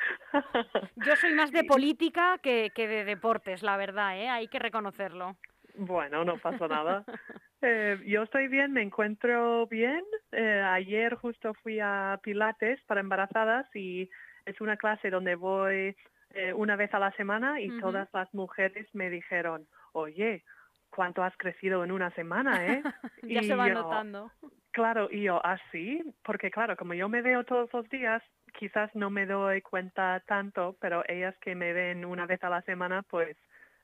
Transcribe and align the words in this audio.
Yo 0.96 1.16
soy 1.18 1.34
más 1.34 1.52
de 1.52 1.66
política 1.66 2.38
que, 2.42 2.72
que 2.74 2.88
de 2.88 3.04
deportes, 3.04 3.62
la 3.62 3.76
verdad, 3.76 4.18
¿eh? 4.18 4.30
hay 4.30 4.48
que 4.48 4.60
reconocerlo. 4.60 5.36
Bueno, 5.78 6.26
no 6.26 6.38
pasa 6.38 6.68
nada. 6.68 7.04
Eh, 7.60 7.98
yo 8.06 8.22
estoy 8.22 8.48
bien, 8.50 8.72
me 8.72 8.84
encuentro 8.84 9.66
bien. 9.66 10.04
Eh, 10.32 10.62
ayer 10.64 11.16
justo 11.16 11.56
fui 11.56 11.80
a 11.80 12.20
Pilates 12.22 12.80
para 12.84 13.02
embarazadas 13.02 13.66
y 13.76 14.08
es 14.46 14.62
una 14.62 14.78
clase 14.78 15.10
donde 15.10 15.34
voy 15.34 15.96
eh, 16.36 16.54
una 16.54 16.76
vez 16.76 16.94
a 16.94 17.00
la 17.00 17.12
semana 17.14 17.60
y 17.60 17.76
todas 17.80 18.08
las 18.14 18.32
mujeres 18.32 18.88
me 18.94 19.10
dijeron, 19.10 19.68
oye, 19.94 20.44
¿cuánto 20.90 21.24
has 21.24 21.36
crecido 21.38 21.84
en 21.84 21.92
una 21.92 22.12
semana, 22.12 22.66
eh? 22.68 22.82
Ya 23.24 23.42
Y 23.42 23.48
se 23.48 23.56
va 23.56 23.68
yo, 23.68 23.74
notando. 23.74 24.32
Claro, 24.72 25.10
y 25.12 25.24
yo 25.24 25.44
así, 25.44 26.04
porque 26.24 26.52
claro, 26.52 26.76
como 26.78 26.94
yo 26.94 27.10
me 27.10 27.22
veo 27.24 27.44
todos 27.44 27.72
los 27.74 27.90
días, 27.90 28.22
quizás 28.60 28.94
no 28.96 29.10
me 29.10 29.26
doy 29.26 29.62
cuenta 29.62 30.22
tanto, 30.28 30.76
pero 30.80 31.04
ellas 31.08 31.36
que 31.40 31.56
me 31.56 31.74
ven 31.74 32.06
una 32.06 32.28
vez 32.28 32.44
a 32.44 32.50
la 32.50 32.62
semana, 32.62 33.02
pues 33.02 33.36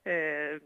eh, 0.06 0.60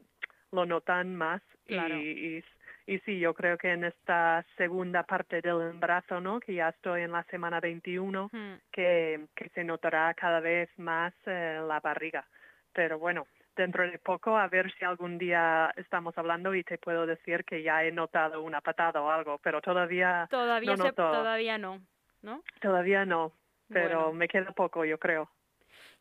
lo 0.51 0.65
notan 0.65 1.15
más. 1.15 1.41
Y- 1.65 1.73
Claro. 1.73 1.95
Y, 1.95 2.43
y, 2.87 2.99
sí, 2.99 3.19
yo 3.19 3.33
creo 3.33 3.57
que 3.57 3.71
en 3.71 3.83
esta 3.85 4.45
segunda 4.57 5.03
parte 5.03 5.41
del 5.41 5.61
embarazo, 5.61 6.19
¿no? 6.21 6.39
Que 6.39 6.53
ya 6.55 6.69
estoy 6.69 7.01
en 7.03 7.11
la 7.11 7.23
semana 7.23 7.59
21, 7.59 8.29
Hmm. 8.31 8.55
que, 8.71 9.27
que 9.35 9.49
se 9.49 9.63
notará 9.63 10.13
cada 10.13 10.39
vez 10.39 10.69
más 10.77 11.13
eh, 11.25 11.59
la 11.65 11.79
barriga. 11.79 12.25
Pero 12.73 12.99
bueno, 12.99 13.27
dentro 13.57 13.89
de 13.89 13.99
poco 13.99 14.37
a 14.37 14.47
ver 14.47 14.71
si 14.77 14.85
algún 14.85 15.17
día 15.17 15.71
estamos 15.75 16.17
hablando 16.17 16.53
y 16.55 16.63
te 16.63 16.77
puedo 16.77 17.05
decir 17.05 17.43
que 17.43 17.63
ya 17.63 17.83
he 17.83 17.91
notado 17.91 18.41
una 18.41 18.61
patada 18.61 19.01
o 19.01 19.09
algo, 19.09 19.39
pero 19.39 19.61
todavía 19.61 20.27
Todavía, 20.29 20.71
no 20.71 20.77
se- 20.77 20.83
noto. 20.89 21.11
todavía 21.11 21.57
no, 21.57 21.81
¿no? 22.21 22.43
Todavía 22.61 23.05
no, 23.05 23.33
pero 23.67 24.05
Bueno. 24.05 24.13
me 24.13 24.27
queda 24.27 24.51
poco, 24.51 24.85
yo 24.85 24.97
creo. 24.97 25.29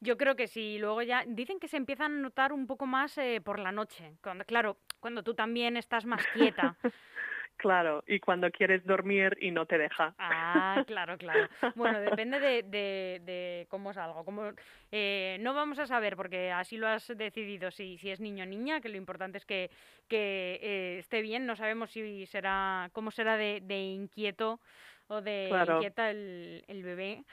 Yo 0.00 0.16
creo 0.16 0.36
que 0.36 0.46
sí. 0.46 0.78
Luego 0.78 1.02
ya 1.02 1.24
dicen 1.26 1.58
que 1.58 1.68
se 1.68 1.76
empiezan 1.76 2.12
a 2.18 2.20
notar 2.20 2.52
un 2.52 2.66
poco 2.66 2.86
más 2.86 3.16
eh, 3.18 3.40
por 3.44 3.58
la 3.58 3.72
noche. 3.72 4.12
Cuando, 4.22 4.44
claro, 4.44 4.76
cuando 5.00 5.22
tú 5.22 5.34
también 5.34 5.76
estás 5.76 6.04
más 6.04 6.26
quieta. 6.28 6.76
Claro, 7.56 8.04
y 8.06 8.20
cuando 8.20 8.50
quieres 8.50 8.84
dormir 8.84 9.36
y 9.40 9.50
no 9.50 9.64
te 9.66 9.78
deja. 9.78 10.14
Ah, 10.18 10.82
claro, 10.86 11.16
claro. 11.16 11.48
Bueno, 11.74 11.98
depende 12.00 12.38
de, 12.38 12.62
de, 12.62 13.20
de 13.24 13.66
cómo 13.70 13.92
salgo. 13.92 14.24
Como, 14.24 14.52
eh, 14.92 15.38
no 15.40 15.54
vamos 15.54 15.78
a 15.78 15.86
saber, 15.86 16.16
porque 16.16 16.52
así 16.52 16.76
lo 16.76 16.86
has 16.86 17.08
decidido, 17.16 17.70
si, 17.70 17.96
si 17.98 18.10
es 18.10 18.20
niño 18.20 18.44
o 18.44 18.46
niña, 18.46 18.80
que 18.80 18.88
lo 18.90 18.96
importante 18.96 19.38
es 19.38 19.46
que, 19.46 19.70
que 20.08 20.58
eh, 20.62 20.98
esté 20.98 21.22
bien. 21.22 21.46
No 21.46 21.56
sabemos 21.56 21.90
si 21.90 22.26
será, 22.26 22.90
cómo 22.92 23.10
será 23.10 23.36
de, 23.36 23.60
de 23.62 23.78
inquieto 23.78 24.60
o 25.08 25.20
de 25.22 25.46
Claro. 25.48 25.74
inquieta 25.76 26.10
el, 26.10 26.62
el 26.68 26.82
bebé. 26.82 27.24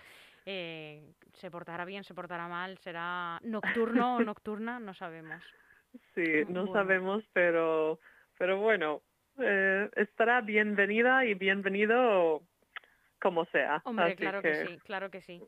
Eh, 0.45 1.01
se 1.33 1.49
portará 1.49 1.85
bien, 1.85 2.03
se 2.03 2.13
portará 2.13 2.47
mal, 2.47 2.77
será 2.79 3.39
nocturno 3.43 4.17
o 4.17 4.19
nocturna, 4.23 4.79
no 4.79 4.93
sabemos. 4.93 5.41
Sí, 6.15 6.43
no 6.49 6.65
Bueno. 6.65 6.73
sabemos, 6.73 7.23
pero, 7.33 7.99
pero 8.37 8.57
bueno, 8.59 9.01
eh, 9.39 9.89
estará 9.95 10.41
bienvenida 10.41 11.25
y 11.25 11.33
bienvenido 11.33 12.41
como 13.21 13.45
sea. 13.45 13.81
Hombre, 13.85 14.05
así 14.07 14.15
claro 14.17 14.41
que 14.41 14.53
sí, 14.55 14.77
claro 14.79 15.09
que 15.09 15.21
sí. 15.21 15.41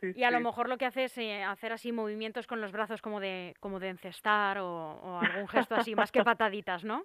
sí, 0.00 0.12
Y 0.14 0.22
a 0.22 0.30
lo 0.30 0.38
mejor 0.38 0.68
lo 0.68 0.78
que 0.78 0.86
hace 0.86 1.04
es 1.04 1.18
eh, 1.18 1.42
hacer 1.42 1.72
así 1.72 1.90
movimientos 1.90 2.46
con 2.46 2.60
los 2.60 2.70
brazos 2.70 3.02
como 3.02 3.18
de, 3.18 3.54
como 3.58 3.80
de 3.80 3.88
encestar 3.88 4.58
o, 4.58 4.68
o 4.68 5.20
algún 5.20 5.48
gesto 5.48 5.74
así, 5.74 5.96
más 5.96 6.12
que 6.12 6.22
pataditas, 6.24 6.84
¿no? 6.84 7.04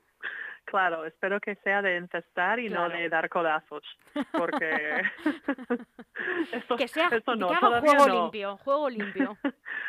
Claro, 0.65 1.05
espero 1.05 1.39
que 1.39 1.55
sea 1.63 1.81
de 1.81 1.95
encestar 1.95 2.59
y 2.59 2.69
no 2.69 2.89
de 2.89 3.07
dar 3.09 3.29
codazos, 3.29 3.83
porque 4.33 5.01
eso, 6.51 6.75
Que 6.75 6.87
sea 6.89 7.07
eso 7.07 7.35
no, 7.35 7.47
que 7.47 7.55
haga 7.55 7.79
juego 7.79 8.07
no. 8.07 8.21
limpio, 8.23 8.57
juego 8.57 8.89
limpio. 8.89 9.37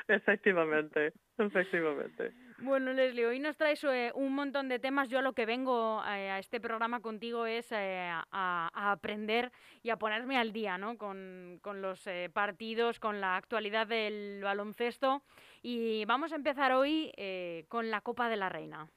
efectivamente, 0.07 1.13
efectivamente. 1.37 2.33
Bueno, 2.61 2.93
Leslie, 2.93 3.25
hoy 3.25 3.39
nos 3.39 3.57
traes 3.57 3.85
eh, 3.85 4.11
un 4.15 4.35
montón 4.35 4.69
de 4.69 4.81
temas. 4.81 5.09
Yo 5.09 5.21
a 5.21 5.23
lo 5.23 5.33
que 5.33 5.47
vengo 5.47 6.03
eh, 6.05 6.29
a 6.31 6.39
este 6.41 6.61
programa 6.61 7.01
contigo 7.01 7.47
es 7.47 7.71
eh, 7.71 8.09
a, 8.11 8.25
a 8.73 8.91
aprender 8.91 9.53
y 9.85 9.91
a 9.91 9.97
ponerme 9.97 10.37
al 10.39 10.53
día, 10.53 10.77
¿no? 10.77 10.99
Con, 10.99 11.61
con 11.63 11.81
los 11.83 12.05
eh, 12.09 12.29
partidos, 12.33 12.99
con 12.99 13.21
la 13.21 13.37
actualidad 13.37 13.87
del 13.87 14.41
baloncesto. 14.43 15.23
Y 15.63 16.05
vamos 16.07 16.33
a 16.33 16.37
empezar 16.37 16.73
hoy 16.73 17.13
eh, 17.17 17.65
con 17.69 17.91
la 17.93 18.01
Copa 18.01 18.29
de 18.29 18.37
la 18.37 18.49
Reina. 18.49 18.89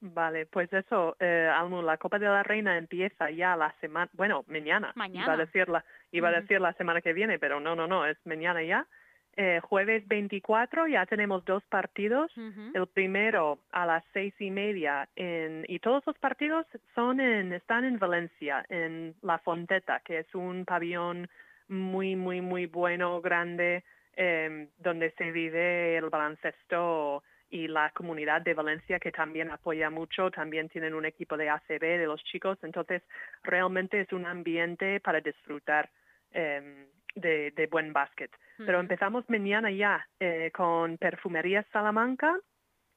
Vale, 0.00 0.46
pues 0.46 0.72
eso, 0.72 1.16
eh, 1.20 1.48
Almu, 1.54 1.80
la 1.82 1.96
Copa 1.96 2.18
de 2.18 2.26
la 2.26 2.42
Reina 2.42 2.76
empieza 2.76 3.30
ya 3.30 3.54
la 3.56 3.72
semana, 3.80 4.10
bueno, 4.14 4.44
mañana. 4.48 4.88
Iba 4.88 4.94
Mañana. 4.96 5.32
a 5.34 5.36
decir 5.36 5.68
la, 5.68 5.84
iba 6.10 6.28
a 6.28 6.40
decir 6.40 6.60
la 6.60 6.72
semana 6.72 7.00
que 7.00 7.12
viene, 7.12 7.38
pero 7.38 7.60
no, 7.60 7.76
no, 7.76 7.86
no, 7.86 8.04
es 8.06 8.18
mañana 8.26 8.64
ya. 8.64 8.88
Eh, 9.34 9.60
jueves 9.62 10.06
24 10.08 10.88
ya 10.88 11.06
tenemos 11.06 11.44
dos 11.46 11.62
partidos. 11.64 12.30
El 12.74 12.86
primero 12.86 13.60
a 13.70 13.86
las 13.86 14.04
seis 14.12 14.34
y 14.38 14.50
media 14.50 15.08
en, 15.16 15.64
y 15.68 15.78
todos 15.78 16.02
los 16.06 16.18
partidos 16.18 16.66
son 16.94 17.18
en, 17.18 17.52
están 17.54 17.84
en 17.84 17.98
Valencia, 17.98 18.64
en 18.68 19.14
La 19.22 19.38
Fonteta, 19.38 20.00
que 20.00 20.18
es 20.18 20.34
un 20.34 20.66
pabellón 20.66 21.28
muy, 21.68 22.14
muy, 22.14 22.42
muy 22.42 22.66
bueno, 22.66 23.22
grande, 23.22 23.84
em, 24.16 24.68
donde 24.78 25.12
se 25.12 25.32
vive 25.32 25.96
el 25.96 26.10
baloncesto 26.10 27.22
y 27.48 27.68
la 27.68 27.90
comunidad 27.90 28.42
de 28.42 28.52
Valencia 28.52 28.98
que 28.98 29.12
también 29.12 29.50
apoya 29.50 29.88
mucho, 29.88 30.30
también 30.30 30.68
tienen 30.68 30.92
un 30.92 31.06
equipo 31.06 31.38
de 31.38 31.48
ACB 31.48 31.98
de 31.98 32.06
los 32.06 32.22
chicos, 32.24 32.58
entonces 32.62 33.02
realmente 33.42 34.00
es 34.00 34.12
un 34.12 34.26
ambiente 34.26 35.00
para 35.00 35.20
disfrutar 35.20 35.88
em, 36.32 36.86
de, 37.14 37.50
de 37.52 37.66
buen 37.66 37.92
básquet. 37.92 38.30
Pero 38.58 38.80
empezamos 38.80 39.28
mañana 39.28 39.70
ya 39.70 40.06
eh, 40.20 40.50
con 40.54 40.98
Perfumería 40.98 41.64
Salamanca 41.72 42.38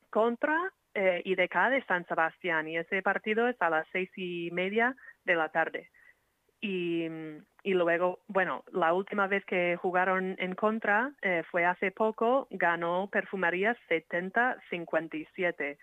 contra 0.10 0.72
eh, 0.94 1.22
IDK 1.26 1.70
de 1.72 1.84
San 1.88 2.06
Sebastián 2.08 2.68
y 2.68 2.78
ese 2.78 3.02
partido 3.02 3.48
es 3.48 3.62
a 3.62 3.70
las 3.70 3.88
seis 3.92 4.10
y 4.16 4.50
media 4.52 4.96
de 5.24 5.36
la 5.36 5.50
tarde. 5.50 5.90
Y, 6.62 7.06
y 7.64 7.74
luego, 7.74 8.20
bueno, 8.28 8.64
la 8.72 8.94
última 8.94 9.28
vez 9.28 9.44
que 9.46 9.76
jugaron 9.76 10.36
en 10.40 10.56
contra 10.56 11.12
eh, 11.22 11.44
fue 11.52 11.66
hace 11.66 11.92
poco, 11.92 12.48
ganó 12.50 13.10
Perfumerías 13.12 13.78
70-57. 13.90 15.78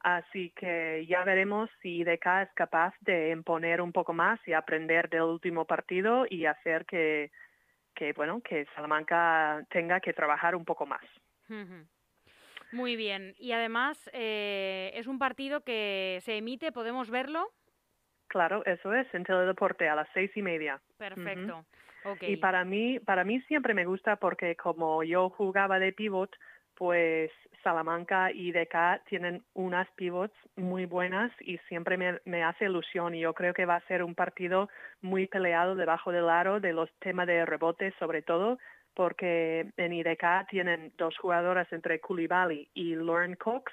Así 0.00 0.50
que 0.50 1.06
ya 1.08 1.24
veremos 1.24 1.70
si 1.80 2.00
IDK 2.00 2.26
es 2.42 2.52
capaz 2.54 2.94
de 3.00 3.30
imponer 3.30 3.80
un 3.80 3.92
poco 3.92 4.12
más 4.12 4.38
y 4.46 4.52
aprender 4.52 5.08
del 5.08 5.22
último 5.22 5.64
partido 5.64 6.26
y 6.28 6.46
hacer 6.46 6.84
que, 6.86 7.30
que 7.96 8.12
bueno, 8.12 8.40
que 8.42 8.66
Salamanca 8.74 9.64
tenga 9.70 9.98
que 9.98 10.12
trabajar 10.12 10.54
un 10.54 10.64
poco 10.64 10.86
más. 10.86 11.02
Muy 12.70 12.94
bien. 12.94 13.34
Y 13.38 13.52
además 13.52 14.10
eh, 14.12 14.92
es 14.94 15.06
un 15.06 15.18
partido 15.18 15.62
que 15.62 16.18
se 16.22 16.36
emite, 16.36 16.70
podemos 16.70 17.10
verlo. 17.10 17.48
Claro, 18.28 18.64
eso 18.66 18.92
es, 18.92 19.12
en 19.14 19.24
Teledeporte 19.24 19.88
a 19.88 19.94
las 19.94 20.08
seis 20.12 20.30
y 20.36 20.42
media. 20.42 20.80
Perfecto. 20.98 21.64
Y 22.20 22.36
para 22.36 22.64
mí, 22.64 23.00
para 23.00 23.24
mí 23.24 23.40
siempre 23.42 23.74
me 23.74 23.84
gusta 23.84 24.16
porque 24.16 24.54
como 24.54 25.02
yo 25.02 25.30
jugaba 25.30 25.78
de 25.80 25.92
pivot, 25.92 26.30
pues 26.76 27.30
Salamanca 27.62 28.30
y 28.30 28.52
DK 28.52 29.04
tienen 29.08 29.42
unas 29.54 29.90
pivots 29.92 30.34
muy 30.56 30.86
buenas 30.86 31.32
y 31.40 31.58
siempre 31.68 31.96
me, 31.96 32.20
me 32.24 32.44
hace 32.44 32.66
ilusión 32.66 33.14
y 33.14 33.20
yo 33.20 33.34
creo 33.34 33.54
que 33.54 33.66
va 33.66 33.76
a 33.76 33.86
ser 33.88 34.04
un 34.04 34.14
partido 34.14 34.68
muy 35.00 35.26
peleado 35.26 35.74
debajo 35.74 36.12
del 36.12 36.28
aro 36.28 36.60
de 36.60 36.72
los 36.72 36.88
temas 37.00 37.26
de 37.26 37.44
rebote 37.44 37.92
sobre 37.98 38.22
todo 38.22 38.58
porque 38.94 39.72
en 39.76 39.92
IDK 39.92 40.48
tienen 40.48 40.92
dos 40.96 41.16
jugadoras 41.18 41.70
entre 41.72 42.00
Koulibaly 42.00 42.68
y 42.72 42.94
Lauren 42.94 43.34
Cox 43.36 43.72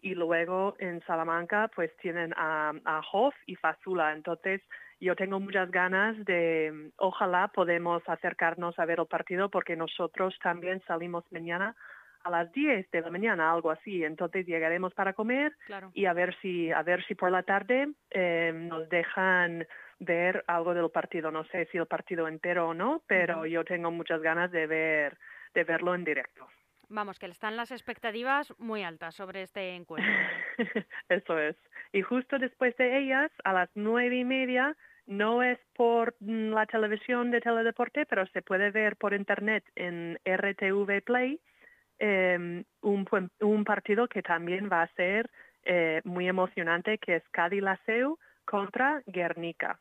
y 0.00 0.14
luego 0.14 0.74
en 0.78 1.02
Salamanca 1.06 1.70
pues 1.74 1.96
tienen 1.98 2.32
a, 2.36 2.72
a 2.84 3.00
Hoff 3.12 3.34
y 3.46 3.54
Fazula. 3.56 4.12
Entonces 4.12 4.60
yo 5.00 5.14
tengo 5.14 5.40
muchas 5.40 5.70
ganas 5.70 6.16
de, 6.24 6.90
ojalá 6.96 7.48
podemos 7.48 8.02
acercarnos 8.08 8.78
a 8.78 8.84
ver 8.84 9.00
el 9.00 9.06
partido 9.06 9.50
porque 9.50 9.76
nosotros 9.76 10.34
también 10.42 10.82
salimos 10.86 11.24
mañana 11.30 11.76
a 12.26 12.30
las 12.30 12.52
10 12.52 12.90
de 12.90 13.00
la 13.00 13.10
mañana, 13.10 13.52
algo 13.52 13.70
así. 13.70 14.02
Entonces 14.04 14.46
llegaremos 14.46 14.92
para 14.94 15.12
comer 15.12 15.56
Claro. 15.66 15.90
y 15.94 16.06
a 16.06 16.12
ver 16.12 16.36
si, 16.40 16.72
a 16.72 16.82
ver 16.82 17.04
si 17.06 17.14
por 17.14 17.30
la 17.30 17.44
tarde 17.44 17.88
eh, 18.10 18.52
nos 18.54 18.88
dejan 18.88 19.66
ver 20.00 20.44
algo 20.48 20.74
del 20.74 20.90
partido. 20.90 21.30
No 21.30 21.44
sé 21.44 21.66
si 21.70 21.78
el 21.78 21.86
partido 21.86 22.26
entero 22.26 22.68
o 22.68 22.74
no, 22.74 23.02
pero 23.06 23.46
yo 23.46 23.64
tengo 23.64 23.90
muchas 23.90 24.20
ganas 24.20 24.50
de 24.50 24.66
ver, 24.66 25.16
de 25.54 25.64
verlo 25.64 25.94
en 25.94 26.04
directo. 26.04 26.46
Vamos, 26.88 27.18
que 27.18 27.26
están 27.26 27.56
las 27.56 27.72
expectativas 27.72 28.52
muy 28.58 28.82
altas 28.82 29.14
sobre 29.14 29.42
este 29.42 29.74
encuentro. 29.74 30.12
Eso 31.08 31.38
es. 31.38 31.56
Y 31.92 32.02
justo 32.02 32.38
después 32.38 32.76
de 32.76 32.98
ellas, 32.98 33.30
a 33.44 33.52
las 33.52 33.70
nueve 33.74 34.16
y 34.16 34.24
media, 34.24 34.76
no 35.06 35.42
es 35.42 35.58
por 35.74 36.14
mm, 36.20 36.50
la 36.50 36.66
televisión 36.66 37.30
de 37.30 37.40
Teledeporte, 37.40 38.06
pero 38.06 38.26
se 38.26 38.42
puede 38.42 38.70
ver 38.70 38.96
por 38.96 39.14
internet 39.14 39.64
en 39.74 40.18
RTV 40.24 41.02
Play 41.02 41.40
eh, 41.98 42.64
un, 42.82 43.30
un 43.40 43.64
partido 43.64 44.08
que 44.08 44.22
también 44.22 44.68
va 44.70 44.82
a 44.82 44.92
ser 44.94 45.30
eh, 45.64 46.00
muy 46.04 46.28
emocionante, 46.28 46.98
que 46.98 47.16
es 47.16 47.28
Cádiz 47.30 47.62
Laseu 47.62 48.18
contra 48.44 49.02
Guernica. 49.06 49.78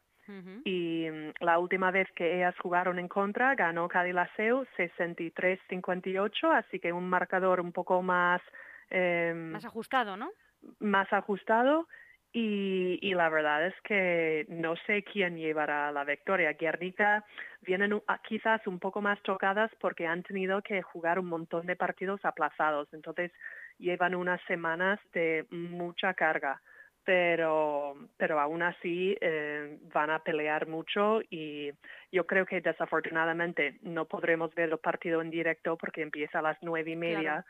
Y 0.63 1.07
mm, 1.11 1.33
la 1.45 1.59
última 1.59 1.91
vez 1.91 2.07
que 2.15 2.37
ellas 2.37 2.55
jugaron 2.57 2.97
en 2.97 3.07
contra 3.07 3.53
ganó 3.53 3.87
Cádiz 3.87 4.15
Laseu 4.15 4.65
63-58, 4.75 6.51
así 6.51 6.79
que 6.79 6.91
un 6.91 7.07
marcador 7.07 7.59
un 7.59 7.71
poco 7.71 8.01
más... 8.01 8.41
eh, 8.89 9.33
Más 9.35 9.65
ajustado, 9.65 10.17
¿no? 10.17 10.31
más 10.79 11.11
ajustado 11.13 11.87
y, 12.37 12.99
y 13.01 13.13
la 13.13 13.29
verdad 13.29 13.65
es 13.65 13.73
que 13.83 14.45
no 14.49 14.75
sé 14.85 15.03
quién 15.03 15.37
llevará 15.37 15.89
la 15.93 16.03
victoria. 16.03 16.51
Guernica 16.51 17.23
vienen 17.61 17.93
u- 17.93 18.03
a- 18.07 18.21
quizás 18.21 18.67
un 18.67 18.77
poco 18.77 18.99
más 19.01 19.21
tocadas 19.21 19.71
porque 19.79 20.05
han 20.05 20.21
tenido 20.21 20.61
que 20.61 20.81
jugar 20.81 21.17
un 21.17 21.27
montón 21.27 21.65
de 21.65 21.77
partidos 21.77 22.19
aplazados, 22.25 22.93
entonces 22.93 23.31
llevan 23.79 24.15
unas 24.15 24.41
semanas 24.47 24.99
de 25.13 25.45
mucha 25.49 26.13
carga. 26.13 26.61
Pero, 27.05 27.95
pero 28.17 28.39
aún 28.39 28.63
así 28.63 29.15
eh, 29.21 29.77
van 29.93 30.09
a 30.09 30.19
pelear 30.23 30.67
mucho 30.67 31.21
y 31.29 31.71
yo 32.11 32.25
creo 32.25 32.45
que 32.47 32.59
desafortunadamente 32.61 33.77
no 33.83 34.05
podremos 34.05 34.53
ver 34.55 34.69
el 34.71 34.79
partido 34.79 35.21
en 35.21 35.29
directo 35.29 35.77
porque 35.77 36.01
empieza 36.01 36.39
a 36.39 36.41
las 36.41 36.57
nueve 36.63 36.91
y 36.91 36.95
media 36.95 37.21
Claro. 37.21 37.45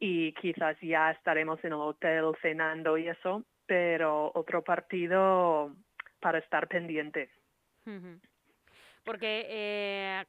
y 0.00 0.32
quizás 0.32 0.76
ya 0.80 1.10
estaremos 1.10 1.62
en 1.64 1.72
el 1.74 1.80
hotel 1.80 2.24
cenando 2.40 2.96
y 2.96 3.08
eso, 3.08 3.44
pero 3.68 4.32
otro 4.34 4.64
partido 4.64 5.76
para 6.18 6.38
estar 6.38 6.66
pendiente. 6.66 7.30
Porque, 9.04 9.46
eh, 9.48 10.24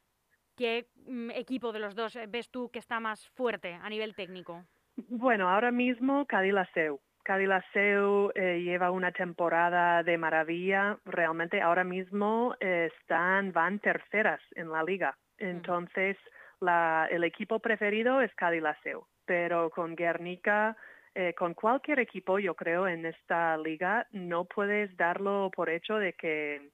¿qué 0.56 0.86
mm, 1.06 1.30
equipo 1.32 1.72
de 1.72 1.80
los 1.80 1.94
dos 1.94 2.16
eh, 2.16 2.26
ves 2.28 2.50
tú 2.50 2.70
que 2.70 2.78
está 2.78 3.00
más 3.00 3.28
fuerte 3.30 3.74
a 3.74 3.88
nivel 3.88 4.14
técnico? 4.14 4.64
Bueno, 5.08 5.48
ahora 5.48 5.70
mismo 5.70 6.26
Cadillaceu. 6.26 7.00
Cadillaceu 7.22 8.30
eh, 8.34 8.60
lleva 8.62 8.90
una 8.90 9.12
temporada 9.12 10.02
de 10.02 10.16
maravilla. 10.18 10.98
Realmente 11.04 11.60
ahora 11.60 11.84
mismo 11.84 12.54
eh, 12.60 12.90
están, 12.94 13.52
van 13.52 13.78
terceras 13.78 14.40
en 14.54 14.70
la 14.70 14.82
liga. 14.82 15.16
Entonces, 15.38 16.16
la, 16.60 17.08
el 17.10 17.24
equipo 17.24 17.58
preferido 17.58 18.20
es 18.20 18.34
Cadillaceu. 18.34 19.06
Pero 19.24 19.70
con 19.70 19.94
Guernica, 19.94 20.76
eh, 21.20 21.34
con 21.34 21.52
cualquier 21.52 22.00
equipo, 22.00 22.38
yo 22.38 22.54
creo, 22.54 22.88
en 22.88 23.04
esta 23.04 23.56
liga, 23.58 24.06
no 24.10 24.46
puedes 24.46 24.96
darlo 24.96 25.50
por 25.54 25.68
hecho 25.68 25.96
de 25.96 26.14
que, 26.14 26.70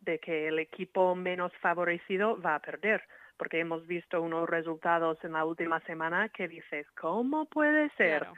de 0.00 0.18
que 0.18 0.48
el 0.48 0.58
equipo 0.58 1.14
menos 1.14 1.52
favorecido 1.60 2.40
va 2.40 2.56
a 2.56 2.60
perder 2.60 3.02
porque 3.36 3.60
hemos 3.60 3.86
visto 3.86 4.20
unos 4.20 4.48
resultados 4.48 5.18
en 5.24 5.32
la 5.32 5.44
última 5.44 5.80
semana 5.80 6.28
que 6.28 6.48
dices, 6.48 6.86
¿cómo 7.00 7.46
puede 7.46 7.88
ser? 7.90 8.20
Claro. 8.20 8.34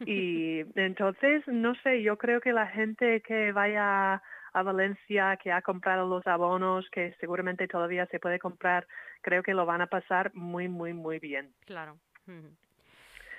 Y 0.00 0.60
entonces, 0.76 1.46
no 1.46 1.74
sé, 1.82 2.02
yo 2.02 2.16
creo 2.16 2.40
que 2.40 2.52
la 2.52 2.66
gente 2.66 3.22
que 3.22 3.52
vaya 3.52 4.22
a 4.52 4.62
Valencia, 4.62 5.36
que 5.42 5.52
ha 5.52 5.62
comprado 5.62 6.08
los 6.08 6.26
abonos, 6.26 6.88
que 6.90 7.14
seguramente 7.20 7.66
todavía 7.68 8.06
se 8.06 8.18
puede 8.20 8.38
comprar, 8.38 8.86
creo 9.20 9.42
que 9.42 9.54
lo 9.54 9.66
van 9.66 9.80
a 9.80 9.86
pasar 9.86 10.32
muy, 10.34 10.68
muy, 10.68 10.92
muy 10.92 11.18
bien. 11.18 11.52
Claro. 11.64 11.98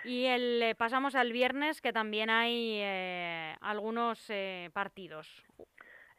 Y 0.04 0.26
el, 0.26 0.62
eh, 0.62 0.76
pasamos 0.76 1.16
al 1.16 1.32
viernes, 1.32 1.82
que 1.82 1.94
también 1.94 2.30
hay 2.30 2.80
eh, 2.82 3.56
algunos 3.62 4.30
eh, 4.30 4.70
partidos. 4.74 5.28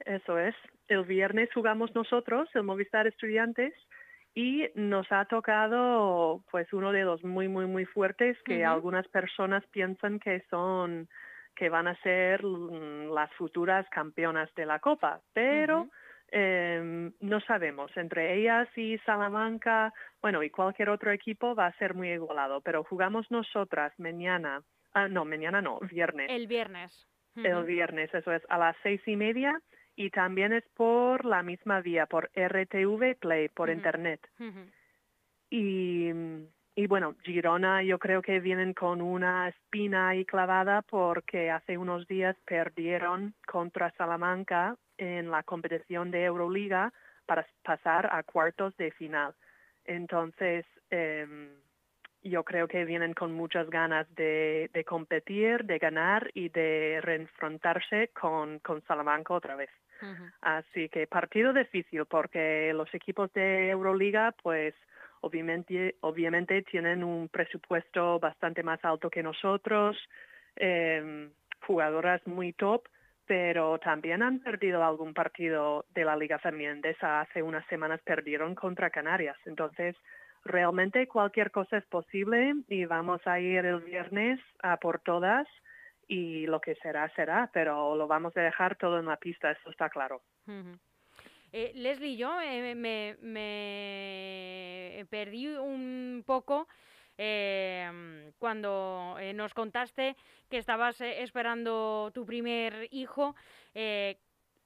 Eso 0.04 0.38
es. 0.38 0.54
El 0.88 1.04
viernes 1.04 1.48
jugamos 1.52 1.94
nosotros, 1.94 2.48
el 2.54 2.62
Movistar 2.62 3.06
Estudiantes, 3.06 3.74
y 4.34 4.67
nos 4.74 5.10
ha 5.12 5.24
tocado 5.26 6.43
pues 6.50 6.72
uno 6.72 6.93
de 6.93 7.05
los 7.05 7.22
muy, 7.24 7.48
muy, 7.48 7.67
muy 7.67 7.84
fuertes 7.84 8.36
que 8.44 8.64
algunas 8.64 9.06
personas 9.08 9.64
piensan 9.70 10.19
que 10.19 10.43
son 10.50 11.08
que 11.55 11.69
van 11.69 11.86
a 11.86 11.94
ser 12.03 12.44
mm, 12.44 13.12
las 13.14 13.32
futuras 13.34 13.88
campeonas 13.91 14.53
de 14.55 14.67
la 14.67 14.81
Copa, 14.81 15.20
pero. 15.32 15.88
Eh, 16.36 17.12
no 17.20 17.41
sabemos. 17.43 17.96
Entre 17.96 18.34
ellas 18.36 18.69
y 18.76 18.98
Salamanca, 19.06 19.94
bueno, 20.20 20.43
y 20.43 20.50
cualquier 20.50 20.91
otro 20.91 21.12
equipo 21.12 21.55
va 21.55 21.67
a 21.67 21.79
ser 21.79 21.94
muy 21.94 22.10
igualado, 22.10 22.60
pero 22.60 22.82
jugamos 22.82 23.31
nosotras 23.31 23.93
mañana, 23.98 24.60
ah, 24.94 25.06
no, 25.06 25.24
mañana 25.24 25.62
no, 25.62 25.79
viernes 25.93 26.29
El 26.31 26.48
viernes. 26.48 27.08
el 27.36 27.64
viernes, 27.64 28.12
eso 28.12 28.32
es, 28.32 28.43
a 28.48 28.58
las 28.58 28.76
seis 28.82 29.00
y 29.06 29.14
media 29.14 29.60
y 29.94 30.10
también 30.10 30.53
es 30.53 30.64
por 30.74 31.24
la 31.24 31.44
misma 31.44 31.81
vía, 31.81 32.06
por 32.06 32.29
RTV 32.34 33.17
Play, 33.20 33.48
por 33.50 33.70
internet. 33.70 34.20
Y, 35.50 36.08
y 36.74 36.86
bueno, 36.88 37.14
Girona 37.22 37.84
yo 37.84 38.00
creo 38.00 38.22
que 38.22 38.41
vienen 38.41 38.74
con 38.74 39.00
una 39.00 39.48
espina 39.50 40.08
ahí 40.08 40.24
clavada 40.24 40.82
porque 40.82 41.53
hace 41.53 41.79
unos 41.79 42.08
días 42.08 42.36
perdieron 42.44 43.34
contra 43.46 43.93
Salamanca 43.93 44.76
en 44.98 45.31
la 45.31 45.43
competición 45.43 46.10
de 46.10 46.24
Euroliga 46.24 46.93
para 47.27 47.46
pasar 47.63 48.08
a 48.13 48.22
cuartos 48.22 48.77
de 48.77 48.91
final. 48.93 49.34
Entonces, 49.84 50.65
em, 50.91 51.51
yo 52.22 52.43
creo 52.43 52.67
que 52.67 52.84
vienen 52.84 53.13
con 53.13 53.32
muchas 53.32 53.69
ganas 53.69 54.13
de, 54.15 54.70
de 54.72 54.84
competir, 54.84 55.65
de 55.65 55.79
ganar 55.79 56.31
y 56.32 56.48
de 56.48 57.01
reenfrontarse 57.03 58.08
con, 58.08 58.58
con 58.60 58.82
Salamanca 58.82 59.34
otra 59.34 59.56
vez. 59.56 59.70
Así 60.43 60.91
que 60.91 61.06
partido 61.06 61.55
difícil 61.55 62.05
porque 62.05 62.72
los 62.74 62.93
equipos 62.93 63.32
de 63.32 63.70
Euroliga, 63.70 64.34
pues 64.43 64.74
obviamente, 65.20 65.96
obviamente 66.01 66.60
tienen 66.63 67.03
un 67.03 67.29
presupuesto 67.29 68.19
bastante 68.19 68.63
más 68.63 68.84
alto 68.84 69.08
que 69.08 69.22
nosotros, 69.22 69.96
em, 70.56 71.31
jugadoras 71.67 72.27
muy 72.27 72.53
top, 72.53 72.86
pero 73.26 73.78
también 73.78 74.22
han 74.22 74.40
perdido 74.40 74.84
algún 74.84 75.14
partido 75.14 75.86
de 75.94 76.04
la 76.04 76.16
Liga 76.16 76.38
Fernándeza. 76.38 77.20
Hace 77.20 77.43
unas 77.43 77.66
semanas 77.66 78.00
perdieron 78.04 78.54
contra 78.54 78.90
Canarias. 78.90 79.36
Entonces, 79.46 79.96
realmente 80.44 81.06
cualquier 81.08 81.50
cosa 81.50 81.78
es 81.78 81.86
posible 81.86 82.54
y 82.69 82.84
vamos 82.84 83.20
a 83.26 83.40
ir 83.40 83.64
el 83.64 83.81
viernes 83.81 84.40
a 84.62 84.76
por 84.76 85.00
todas 85.00 85.46
y 86.06 86.46
lo 86.46 86.60
que 86.60 86.74
será 86.76 87.08
será, 87.14 87.50
pero 87.52 87.96
lo 87.96 88.06
vamos 88.06 88.36
a 88.36 88.43
dejar 88.43 88.76
todo 88.76 88.98
en 88.98 89.06
la 89.06 89.16
pista, 89.16 89.50
eso 89.50 89.70
está 89.70 89.88
claro. 89.88 90.20
Eh, 91.50 91.72
Leslie, 91.74 92.16
yo 92.16 92.38
eh, 92.43 92.74
me, 92.74 93.16
me 93.22 95.06
perdí 95.08 95.48
un 95.48 96.22
poco 96.26 96.69
eh, 97.18 98.30
cuando 98.38 99.16
eh, 99.20 99.32
nos 99.32 99.54
contaste 99.54 100.16
que 100.50 100.58
estabas 100.58 101.00
eh, 101.00 101.22
esperando 101.22 102.10
tu 102.14 102.24
primer 102.26 102.88
hijo. 102.90 103.34
Eh, 103.74 104.16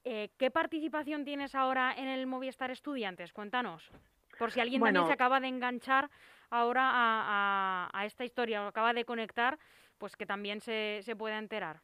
eh, 0.05 0.29
¿Qué 0.37 0.49
participación 0.49 1.25
tienes 1.25 1.53
ahora 1.55 1.93
en 1.97 2.07
el 2.07 2.25
Movistar 2.25 2.71
Estudiantes? 2.71 3.33
Cuéntanos. 3.33 3.91
Por 4.37 4.51
si 4.51 4.59
alguien 4.61 4.81
también 4.81 5.05
se 5.07 5.13
acaba 5.13 5.39
de 5.39 5.47
enganchar 5.49 6.09
ahora 6.49 6.83
a, 6.89 7.87
a- 7.87 7.89
a 7.93 8.05
esta 8.05 8.23
historia 8.23 8.63
o 8.63 8.67
acaba 8.67 8.93
de 8.93 9.03
conectar, 9.05 9.57
pues 9.97 10.15
que 10.15 10.25
también 10.25 10.61
se, 10.61 11.01
se 11.03 11.15
pueda 11.15 11.37
enterar. 11.37 11.81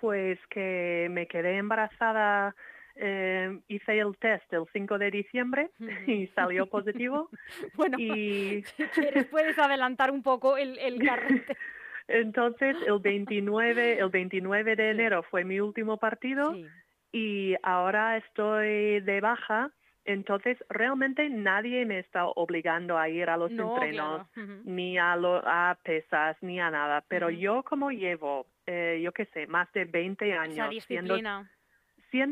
Pues 0.00 0.38
que 0.48 1.08
me 1.10 1.26
quedé 1.26 1.58
embarazada, 1.58 2.56
eh, 2.96 3.58
hice 3.68 3.98
el 3.98 4.16
test 4.18 4.52
el 4.52 4.64
5 4.72 4.98
de 4.98 5.10
diciembre 5.10 5.70
y 6.06 6.26
salió 6.28 6.66
positivo. 6.66 7.28
Bueno, 7.74 7.98
Y 7.98 8.62
si 8.76 8.84
quieres 8.94 9.26
puedes 9.26 9.58
adelantar 9.58 10.10
un 10.10 10.22
poco 10.22 10.56
el, 10.56 10.78
el 10.78 10.98
carrete. 11.04 11.56
entonces 12.08 12.76
el 12.86 12.98
29, 13.00 13.98
el 13.98 14.08
29 14.10 14.76
de 14.76 14.90
enero 14.90 15.22
fue 15.24 15.44
mi 15.44 15.60
último 15.60 15.96
partido 15.96 16.52
Sí. 16.54 16.66
y 17.12 17.54
ahora 17.62 18.16
estoy 18.18 19.00
de 19.00 19.20
baja. 19.20 19.70
Entonces 20.06 20.58
realmente 20.68 21.30
nadie 21.30 21.86
me 21.86 21.98
está 22.00 22.26
obligando 22.26 22.98
a 22.98 23.08
ir 23.08 23.30
a 23.30 23.38
los 23.38 23.50
No, 23.50 23.74
entrenos. 23.74 24.28
claro. 24.34 24.58
ni 24.64 24.98
a, 24.98 25.16
lo, 25.16 25.36
a 25.46 25.78
pesas, 25.82 26.36
ni 26.42 26.60
a 26.60 26.70
nada. 26.70 27.02
Pero 27.08 27.30
yo 27.30 27.62
como 27.62 27.90
llevo, 27.90 28.46
eh, 28.66 29.00
yo 29.02 29.12
qué 29.12 29.24
sé, 29.32 29.46
más 29.46 29.72
de 29.72 29.86
20 29.86 30.28
Esa 30.30 30.42
años 30.42 30.70
disciplina. 30.70 31.14
siendo 31.16 31.48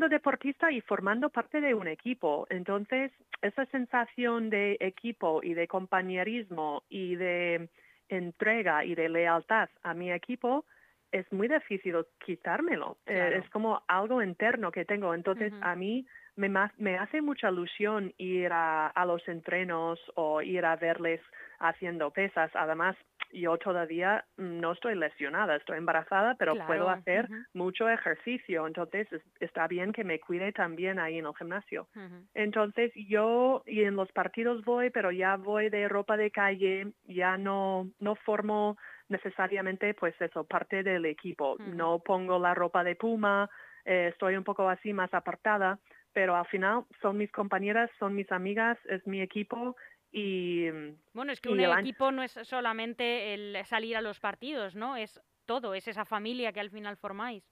deportista 0.09 0.71
y 0.71 0.81
formando 0.81 1.29
parte 1.29 1.59
de 1.59 1.73
un 1.73 1.87
equipo, 1.87 2.47
entonces 2.49 3.11
esa 3.41 3.65
sensación 3.65 4.49
de 4.49 4.77
equipo 4.79 5.41
y 5.43 5.53
de 5.53 5.67
compañerismo 5.67 6.83
y 6.89 7.15
de 7.15 7.69
entrega 8.07 8.85
y 8.85 8.95
de 8.95 9.09
lealtad 9.09 9.69
a 9.81 9.93
mi 9.93 10.11
equipo 10.11 10.65
es 11.11 11.31
muy 11.31 11.47
difícil 11.47 11.95
quitármelo. 12.25 12.97
Eh, 13.05 13.41
es 13.43 13.49
como 13.51 13.83
algo 13.87 14.23
interno 14.23 14.71
que 14.71 14.85
tengo. 14.85 15.13
Entonces 15.13 15.53
a 15.61 15.75
mí 15.75 16.07
me, 16.35 16.97
hace 16.97 17.21
mucha 17.21 17.49
ilusión 17.49 18.13
ir 18.17 18.51
a, 18.51 18.87
a 18.87 19.05
los 19.05 19.27
entrenos 19.27 19.99
o 20.15 20.41
ir 20.41 20.65
a 20.65 20.75
verles 20.75 21.21
haciendo 21.59 22.09
pesas. 22.09 22.49
Además, 22.55 22.95
yo 23.33 23.57
todavía 23.57 24.25
no 24.37 24.73
estoy 24.73 24.95
lesionada, 24.95 25.55
estoy 25.57 25.77
embarazada, 25.79 26.35
pero 26.35 26.57
puedo 26.57 26.89
hacer 26.89 27.29
mucho 27.53 27.89
ejercicio. 27.89 28.67
Entonces 28.67 29.11
es- 29.11 29.23
está 29.41 29.67
bien 29.67 29.91
que 29.93 30.03
me 30.05 30.19
cuide 30.19 30.51
también 30.53 30.99
ahí 30.99 31.17
en 31.19 31.25
el 31.25 31.35
gimnasio. 31.35 31.89
Entonces 32.35 32.91
yo 32.95 33.61
y 33.65 33.83
en 33.83 33.95
los 33.95 34.11
partidos 34.11 34.63
voy, 34.65 34.89
pero 34.89 35.11
ya 35.11 35.35
voy 35.37 35.69
de 35.69 35.87
ropa 35.87 36.17
de 36.17 36.31
calle, 36.31 36.93
ya 37.03 37.37
no 37.37 37.89
no 37.99 38.15
formo 38.15 38.77
necesariamente 39.09 39.93
pues 39.93 40.15
eso 40.19 40.43
parte 40.45 40.83
del 40.83 41.05
equipo. 41.05 41.59
No 41.63 41.99
pongo 41.99 42.39
la 42.39 42.53
ropa 42.55 42.83
de 42.83 42.95
Puma, 42.95 43.49
eh, 43.85 44.09
estoy 44.11 44.35
un 44.35 44.43
poco 44.43 44.67
así 44.69 44.93
más 44.93 45.13
apartada, 45.13 45.79
pero 46.13 46.35
al 46.35 46.45
final 46.47 46.85
son 47.01 47.17
mis 47.17 47.31
compañeras, 47.31 47.89
son 47.99 48.15
mis 48.15 48.31
amigas, 48.31 48.77
es 48.85 49.05
mi 49.07 49.21
equipo 49.21 49.75
y 50.15 50.69
Bueno, 51.13 51.31
es 51.31 51.41
que 51.41 51.49
un 51.49 51.59
equipo 51.59 52.11
no 52.11 52.21
es 52.21 52.31
solamente 52.43 53.33
el 53.33 53.57
salir 53.65 53.97
a 53.97 54.01
los 54.01 54.19
partidos, 54.19 54.75
¿no? 54.75 54.95
Es 54.95 55.19
todo, 55.45 55.73
es 55.73 55.87
esa 55.87 56.05
familia 56.05 56.53
que 56.53 56.59
al 56.59 56.69
final 56.69 56.95
formáis. 56.97 57.43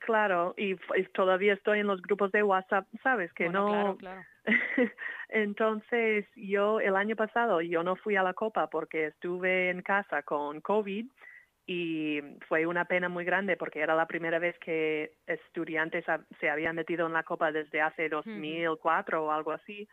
claro, 0.00 0.54
y, 0.56 0.74
todavía 1.14 1.54
estoy 1.54 1.78
en 1.78 1.86
los 1.86 2.02
grupos 2.02 2.32
de 2.32 2.42
WhatsApp, 2.42 2.86
sabes 3.02 3.32
que 3.34 3.44
Bueno, 3.44 3.60
no 3.60 3.68
claro, 3.68 4.24
claro. 4.84 4.92
Entonces, 5.28 6.26
yo 6.34 6.80
el 6.80 6.96
año 6.96 7.14
pasado 7.14 7.60
yo 7.60 7.82
no 7.84 7.94
fui 7.96 8.16
a 8.16 8.22
la 8.22 8.34
Copa 8.34 8.68
porque 8.68 9.06
estuve 9.06 9.70
en 9.70 9.82
casa 9.82 10.22
con 10.22 10.60
COVID 10.60 11.06
y 11.66 12.20
fue 12.48 12.66
una 12.66 12.86
pena 12.86 13.08
muy 13.08 13.24
grande 13.24 13.56
porque 13.56 13.80
era 13.80 13.94
la 13.94 14.06
primera 14.06 14.38
vez 14.38 14.58
que 14.58 15.12
estudiantes 15.26 16.04
se 16.40 16.50
habían 16.50 16.74
metido 16.74 17.06
en 17.06 17.12
la 17.12 17.22
Copa 17.22 17.52
desde 17.52 17.80
hace 17.80 18.08
2004 18.08 19.24
o 19.24 19.30
algo 19.30 19.52
así. 19.52 19.86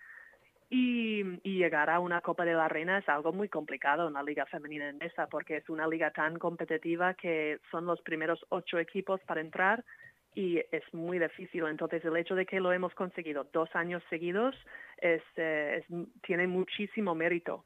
Y, 0.77 1.23
llegar 1.43 1.89
a 1.89 2.01
una 2.01 2.19
Copa 2.19 2.43
de 2.43 2.53
la 2.53 2.67
Reina 2.67 2.97
es 2.97 3.07
algo 3.07 3.31
muy 3.31 3.47
complicado 3.47 4.09
en 4.09 4.13
la 4.15 4.21
Liga 4.21 4.45
Femenina 4.45 4.89
Endesa 4.89 5.27
porque 5.27 5.55
es 5.55 5.69
una 5.69 5.87
liga 5.87 6.11
tan 6.11 6.37
competitiva 6.37 7.13
que 7.13 7.59
son 7.71 7.85
los 7.85 8.01
primeros 8.01 8.45
ocho 8.49 8.77
equipos 8.77 9.21
para 9.21 9.39
entrar 9.39 9.85
y 10.33 10.57
es 10.57 10.83
muy 10.93 11.17
difícil. 11.17 11.63
Entonces, 11.67 12.03
el 12.03 12.17
hecho 12.17 12.35
de 12.35 12.45
que 12.45 12.59
lo 12.59 12.73
hemos 12.73 12.93
conseguido 12.93 13.47
dos 13.53 13.73
años 13.73 14.03
seguidos 14.09 14.53
es, 14.97 15.21
eh, 15.37 15.81
tiene 16.21 16.45
muchísimo 16.45 17.15
mérito. 17.15 17.63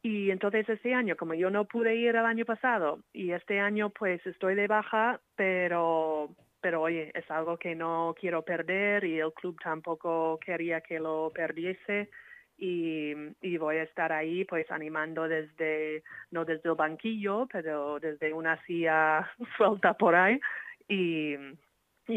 Y 0.00 0.30
entonces 0.30 0.68
este 0.68 0.94
año, 0.94 1.16
como 1.16 1.34
yo 1.34 1.50
no 1.50 1.64
pude 1.64 1.96
ir 1.96 2.10
el 2.14 2.24
año 2.24 2.44
pasado 2.44 3.00
y 3.12 3.32
este 3.32 3.58
año 3.58 3.90
pues 3.90 4.24
estoy 4.26 4.54
de 4.54 4.68
baja, 4.68 5.20
pero 5.34 6.30
pero 6.60 6.82
oye, 6.82 7.10
es 7.14 7.28
algo 7.30 7.58
que 7.58 7.74
no 7.74 8.14
quiero 8.18 8.42
perder 8.42 9.04
y 9.04 9.18
el 9.18 9.32
club 9.32 9.58
tampoco 9.62 10.38
quería 10.38 10.80
que 10.80 11.00
lo 11.00 11.32
perdiese 11.34 12.10
y, 12.56 13.56
voy 13.58 13.76
a 13.76 13.82
estar 13.82 14.12
ahí 14.12 14.44
pues 14.44 14.70
animando 14.70 15.28
desde, 15.28 16.02
no 16.30 16.44
desde 16.44 16.68
el 16.68 16.74
banquillo, 16.74 17.46
pero 17.50 17.98
desde 18.00 18.32
una 18.32 18.62
silla 18.64 19.30
suelta 19.56 19.94
por 19.94 20.14
ahí 20.14 20.40
y, 20.88 21.36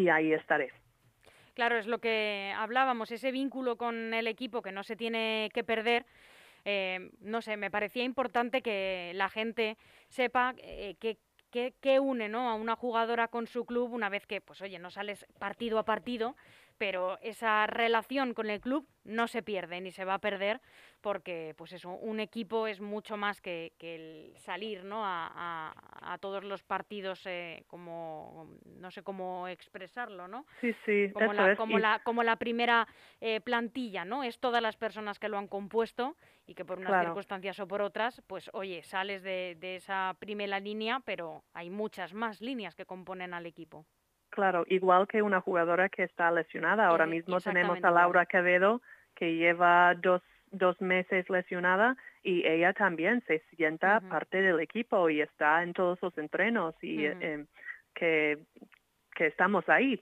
ahí 0.09 0.33
estaré. 0.33 0.71
Claro, 1.53 1.77
es 1.77 1.87
lo 1.87 1.99
que 1.99 2.53
hablábamos, 2.55 3.11
ese 3.11 3.31
vínculo 3.31 3.77
con 3.77 4.13
el 4.13 4.27
equipo 4.27 4.61
que 4.61 4.71
no 4.71 4.83
se 4.83 4.95
tiene 4.95 5.49
que 5.53 5.63
perder. 5.63 6.05
eh, 6.65 7.09
no 7.21 7.41
sé, 7.41 7.57
me 7.57 7.71
parecía 7.71 8.03
importante 8.03 8.61
que 8.61 9.11
la 9.15 9.29
gente 9.29 9.77
sepa 10.07 10.53
eh, 10.57 10.95
que 10.99 11.17
qué, 11.51 11.73
qué 11.81 11.99
une 11.99 12.29
¿no? 12.29 12.49
a 12.49 12.55
una 12.55 12.75
jugadora 12.75 13.27
con 13.27 13.47
su 13.47 13.65
club 13.65 13.93
una 13.93 14.09
vez 14.09 14.25
que, 14.25 14.41
pues 14.41 14.61
oye, 14.61 14.79
no 14.79 14.91
sales 14.91 15.25
partido 15.39 15.79
a 15.79 15.85
partido, 15.85 16.35
pero 16.77 17.17
esa 17.21 17.65
relación 17.67 18.33
con 18.33 18.49
el 18.49 18.61
club 18.61 18.87
no 19.03 19.27
se 19.27 19.41
pierde 19.43 19.81
ni 19.81 19.91
se 19.91 20.05
va 20.05 20.15
a 20.15 20.19
perder 20.19 20.61
porque, 21.01 21.53
pues 21.57 21.71
eso, 21.73 21.89
un 21.91 22.19
equipo 22.19 22.67
es 22.67 22.81
mucho 22.81 23.17
más 23.17 23.41
que, 23.41 23.73
que 23.77 23.95
el 23.95 24.37
salir 24.37 24.83
¿no? 24.83 25.05
a, 25.05 25.27
a- 25.33 26.13
a 26.13 26.17
todos 26.17 26.43
los 26.43 26.63
partidos, 26.63 27.25
eh, 27.25 27.63
como, 27.67 28.47
no 28.65 28.91
sé 28.91 29.03
cómo 29.03 29.47
expresarlo, 29.47 30.27
¿no? 30.27 30.45
Sí, 30.61 30.73
sí, 30.85 31.09
como, 31.13 31.33
la, 31.33 31.55
como, 31.55 31.79
la, 31.79 31.99
como 32.03 32.23
la 32.23 32.35
primera 32.37 32.87
eh, 33.21 33.41
plantilla, 33.41 34.05
¿no? 34.05 34.23
Es 34.23 34.39
todas 34.39 34.61
las 34.61 34.77
personas 34.77 35.19
que 35.19 35.29
lo 35.29 35.37
han 35.37 35.47
compuesto 35.47 36.15
y 36.45 36.53
que 36.53 36.65
por 36.65 36.77
unas 36.79 36.89
Claro. 36.89 37.07
circunstancias 37.09 37.59
o 37.59 37.67
por 37.67 37.81
otras, 37.81 38.21
pues 38.27 38.49
oye, 38.53 38.83
sales 38.83 39.23
de, 39.23 39.55
de 39.59 39.75
esa 39.77 40.15
primera 40.19 40.59
línea, 40.59 41.01
pero 41.05 41.43
hay 41.53 41.69
muchas 41.69 42.13
más 42.13 42.41
líneas 42.41 42.75
que 42.75 42.85
componen 42.85 43.33
al 43.33 43.45
equipo. 43.45 43.85
Claro, 44.37 44.65
igual 44.67 45.07
que 45.07 45.23
una 45.23 45.41
jugadora 45.41 45.89
que 45.89 46.03
está 46.03 46.29
lesionada. 46.29 46.85
Ahora 46.85 47.05
Eh, 47.05 47.07
mismo 47.07 47.41
tenemos 47.41 47.83
a. 47.83 47.89
Laura 47.89 48.27
Quevedo, 48.27 48.83
que 49.15 49.33
lleva 49.33 49.95
dos, 49.95 50.21
dos 50.51 50.79
meses 50.79 51.27
lesionada 51.27 51.97
y 52.21 52.45
ella 52.45 52.71
también 52.73 53.23
se 53.25 53.39
sienta 53.55 53.99
parte 53.99 54.39
del 54.43 54.59
equipo 54.59 55.09
y 55.09 55.21
está 55.21 55.63
en 55.63 55.73
todos 55.73 55.97
los 56.03 56.15
entrenos 56.19 56.75
y 56.83 57.07
eh, 57.07 57.45
que, 57.95 58.37
que 59.15 59.25
estamos 59.25 59.67
ahí. 59.69 59.99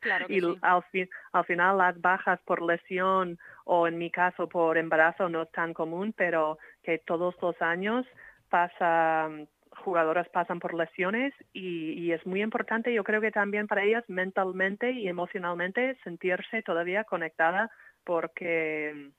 Claro 0.00 0.26
que 0.26 0.34
y 0.38 0.40
sí. 0.40 0.58
al, 0.60 0.82
fin, 0.90 1.08
al 1.32 1.44
final 1.44 1.78
las 1.78 2.00
bajas 2.00 2.40
por 2.44 2.62
lesión 2.62 3.38
o 3.64 3.86
en 3.86 3.96
mi 3.96 4.10
caso 4.10 4.48
por 4.48 4.76
embarazo 4.76 5.28
no 5.28 5.42
es 5.42 5.52
tan 5.52 5.72
común, 5.72 6.12
pero 6.16 6.58
que 6.82 6.98
todos 6.98 7.36
los 7.40 7.62
años 7.62 8.04
pasa 8.50 9.30
jugadoras 9.78 10.28
pasan 10.28 10.60
por 10.60 10.74
lesiones 10.74 11.32
y, 11.52 11.92
y 11.92 12.12
es 12.12 12.24
muy 12.26 12.42
importante, 12.42 12.92
yo 12.92 13.04
creo 13.04 13.20
que 13.20 13.30
también 13.30 13.66
para 13.66 13.82
ellas 13.84 14.04
mentalmente 14.08 14.90
y 14.92 15.08
emocionalmente 15.08 15.96
sentirse 16.04 16.62
todavía 16.62 17.04
conectada 17.04 17.70
porque 18.04 19.10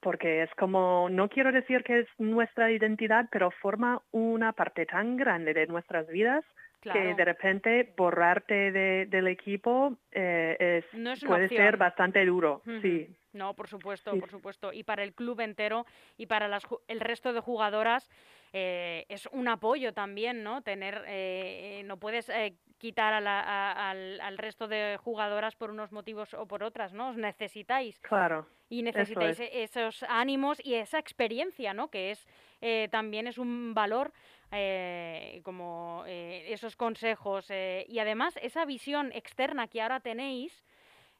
porque 0.00 0.42
es 0.44 0.50
como, 0.54 1.08
no 1.10 1.28
quiero 1.28 1.50
decir 1.50 1.82
que 1.82 2.00
es 2.00 2.08
nuestra 2.18 2.70
identidad, 2.70 3.28
pero 3.32 3.50
forma 3.50 4.00
una 4.12 4.52
parte 4.52 4.86
tan 4.86 5.16
grande 5.16 5.52
de 5.54 5.66
nuestras 5.66 6.06
vidas 6.06 6.44
que 6.80 7.14
de 7.16 7.24
repente 7.24 7.92
borrarte 7.96 8.70
de- 8.70 9.06
del 9.06 9.26
equipo 9.26 9.98
eh, 10.12 10.56
es, 10.60 10.98
No 10.98 11.12
es 11.12 11.24
puede 11.24 11.48
ser 11.48 11.76
bastante 11.76 12.24
duro, 12.24 12.62
sí. 12.80 13.12
No, 13.32 13.54
por 13.54 13.68
supuesto, 13.68 14.12
Sí. 14.12 14.20
por 14.20 14.30
supuesto. 14.30 14.72
Y 14.72 14.84
para 14.84 15.02
el 15.02 15.12
club 15.12 15.40
entero 15.40 15.84
y 16.16 16.26
para 16.26 16.48
las 16.48 16.62
el 16.86 17.00
resto 17.00 17.32
de 17.32 17.40
jugadoras 17.40 18.08
eh, 18.52 19.04
es 19.08 19.26
un 19.32 19.48
apoyo 19.48 19.92
también, 19.92 20.42
¿no? 20.42 20.62
Tener, 20.62 21.04
eh, 21.06 21.80
eh, 21.80 21.82
no 21.84 21.98
puedes 21.98 22.28
eh, 22.28 22.54
quitar 22.78 23.12
a 23.14 23.20
la- 23.20 23.40
a- 23.40 23.90
al, 23.90 24.20
al 24.20 24.38
resto 24.38 24.68
de 24.68 24.96
jugadoras 25.02 25.56
por 25.56 25.70
unos 25.70 25.92
motivos 25.92 26.34
o 26.34 26.46
por 26.46 26.62
otras, 26.62 26.92
¿no? 26.92 27.08
Os 27.10 27.16
necesitáis 27.16 28.00
Claro, 28.00 28.46
y 28.70 28.82
necesitáis 28.82 29.40
es. 29.40 29.40
e- 29.40 29.62
esos 29.62 30.02
ánimos 30.08 30.60
y 30.64 30.74
esa 30.74 30.98
experiencia, 30.98 31.72
¿no? 31.74 31.88
Que 31.90 32.10
es 32.10 32.26
eh, 32.60 32.88
también 32.90 33.26
es 33.26 33.38
un 33.38 33.74
valor 33.74 34.12
eh, 34.52 35.40
como 35.44 36.04
eh, 36.06 36.52
esos 36.52 36.76
consejos 36.76 37.46
eh, 37.50 37.86
y 37.88 37.98
además 37.98 38.38
esa 38.42 38.64
visión 38.64 39.10
externa 39.12 39.68
que 39.68 39.80
ahora 39.82 40.00
tenéis 40.00 40.64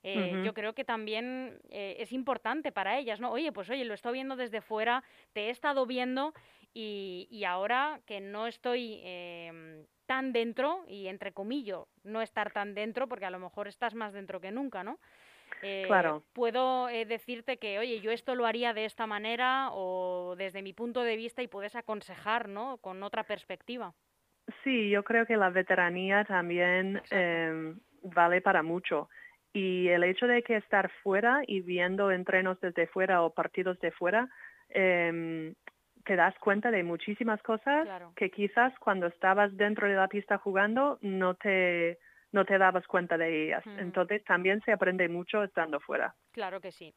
eh, 0.04 0.36
Ujú. 0.36 0.44
yo 0.44 0.54
creo 0.54 0.74
que 0.74 0.84
también 0.84 1.58
eh, 1.70 1.96
es 1.98 2.12
importante 2.12 2.70
para 2.70 2.98
ellas, 2.98 3.18
¿no? 3.20 3.32
Oye, 3.32 3.50
pues 3.52 3.68
oye, 3.68 3.84
lo 3.84 3.92
he 3.92 3.96
estado 3.96 4.12
viendo 4.12 4.36
desde 4.36 4.60
fuera, 4.60 5.02
te 5.32 5.46
he 5.46 5.50
estado 5.50 5.86
viendo 5.86 6.34
y, 6.74 7.28
y 7.30 7.44
ahora 7.44 8.00
que 8.06 8.20
no 8.20 8.46
estoy 8.46 9.00
em, 9.04 9.86
tan 10.06 10.32
dentro, 10.32 10.84
y 10.88 11.08
entre 11.08 11.32
comillas, 11.32 11.80
no 12.04 12.22
estar 12.22 12.52
tan 12.52 12.74
dentro, 12.74 13.08
porque 13.08 13.26
a 13.26 13.30
lo 13.30 13.38
mejor 13.38 13.68
estás 13.68 13.94
más 13.94 14.12
dentro 14.12 14.40
que 14.40 14.50
nunca, 14.50 14.82
¿no? 14.84 14.98
Eh, 15.62 15.84
Claro. 15.86 16.22
Puedo 16.32 16.88
eh, 16.88 17.04
decirte 17.04 17.56
que, 17.58 17.78
oye, 17.78 18.00
yo 18.00 18.10
esto 18.10 18.34
lo 18.34 18.46
haría 18.46 18.74
de 18.74 18.84
esta 18.84 19.06
manera 19.06 19.68
o 19.72 20.34
desde 20.36 20.62
mi 20.62 20.72
punto 20.72 21.02
de 21.02 21.16
vista 21.16 21.42
y 21.42 21.48
puedes 21.48 21.74
aconsejar, 21.74 22.48
¿no? 22.48 22.78
Con 22.78 23.02
otra 23.02 23.24
perspectiva. 23.24 23.94
Sí, 24.64 24.88
yo 24.88 25.02
creo 25.04 25.26
que 25.26 25.36
la 25.36 25.50
veteranía 25.50 26.24
también 26.24 27.02
eh, 27.10 27.74
vale 28.02 28.40
para 28.40 28.62
mucho. 28.62 29.08
Y 29.52 29.88
el 29.88 30.04
hecho 30.04 30.26
de 30.26 30.42
que 30.42 30.56
estar 30.56 30.90
fuera 31.02 31.42
y 31.46 31.60
viendo 31.60 32.10
entrenos 32.10 32.60
desde 32.60 32.86
fuera 32.86 33.22
o 33.22 33.34
partidos 33.34 33.78
de 33.80 33.90
fuera, 33.90 34.28
em, 34.68 35.54
te 36.08 36.16
das 36.16 36.34
cuenta 36.38 36.70
de 36.70 36.82
muchísimas 36.82 37.40
cosas 37.42 37.84
Claro. 37.84 38.12
que 38.16 38.30
quizás 38.30 38.72
cuando 38.80 39.06
estabas 39.08 39.54
dentro 39.56 39.86
de 39.86 39.94
la 39.94 40.08
pista 40.08 40.38
jugando 40.38 40.98
no 41.02 41.34
te, 41.34 41.98
no 42.32 42.44
te 42.46 42.56
dabas 42.58 42.86
cuenta 42.86 43.18
de 43.18 43.44
ellas. 43.44 43.62
Entonces 43.78 44.24
también 44.24 44.62
se 44.64 44.72
aprende 44.72 45.06
mucho 45.08 45.44
estando 45.44 45.78
fuera. 45.80 46.14
Claro 46.32 46.60
que 46.60 46.72
sí. 46.72 46.94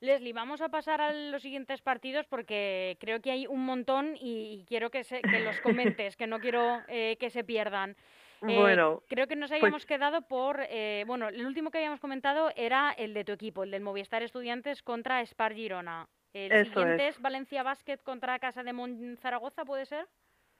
Leslie, 0.00 0.32
vamos 0.32 0.60
a 0.62 0.68
pasar 0.70 1.00
a 1.00 1.12
los 1.12 1.42
siguientes 1.42 1.80
partidos 1.82 2.26
porque 2.26 2.96
creo 3.00 3.20
que 3.20 3.30
hay 3.30 3.46
un 3.46 3.64
montón 3.66 4.16
y, 4.18 4.64
quiero 4.66 4.90
que, 4.90 5.04
se- 5.04 5.20
que 5.22 5.40
los 5.40 5.60
comentes, 5.60 6.16
que 6.16 6.26
no 6.26 6.38
quiero 6.40 6.80
eh, 6.88 7.16
que 7.20 7.30
se 7.30 7.44
pierdan. 7.44 7.94
Eh, 8.48 8.56
Bueno, 8.58 9.02
creo 9.06 9.26
que 9.26 9.36
nos 9.36 9.50
pues- 9.50 9.60
habíamos 9.60 9.84
quedado 9.84 10.22
por, 10.22 10.60
eh, 10.70 11.04
bueno, 11.06 11.28
el 11.28 11.44
último 11.44 11.70
que 11.70 11.76
habíamos 11.76 12.00
comentado 12.00 12.50
era 12.56 12.90
el 12.96 13.12
de 13.12 13.22
tu 13.22 13.32
equipo, 13.32 13.64
el 13.64 13.70
del 13.70 13.82
Movistar 13.82 14.22
Estudiantes 14.22 14.82
contra 14.82 15.20
Spar 15.26 15.52
Girona. 15.52 16.08
El 16.32 16.52
Eso 16.52 16.70
siguiente 16.70 17.08
es. 17.08 17.16
es 17.16 17.22
Valencia 17.22 17.62
Basket 17.62 17.98
contra 17.98 18.38
Casa 18.38 18.62
de 18.62 18.72
Mon 18.72 19.16
Zaragoza, 19.18 19.64
¿puede 19.64 19.86
ser? 19.86 20.06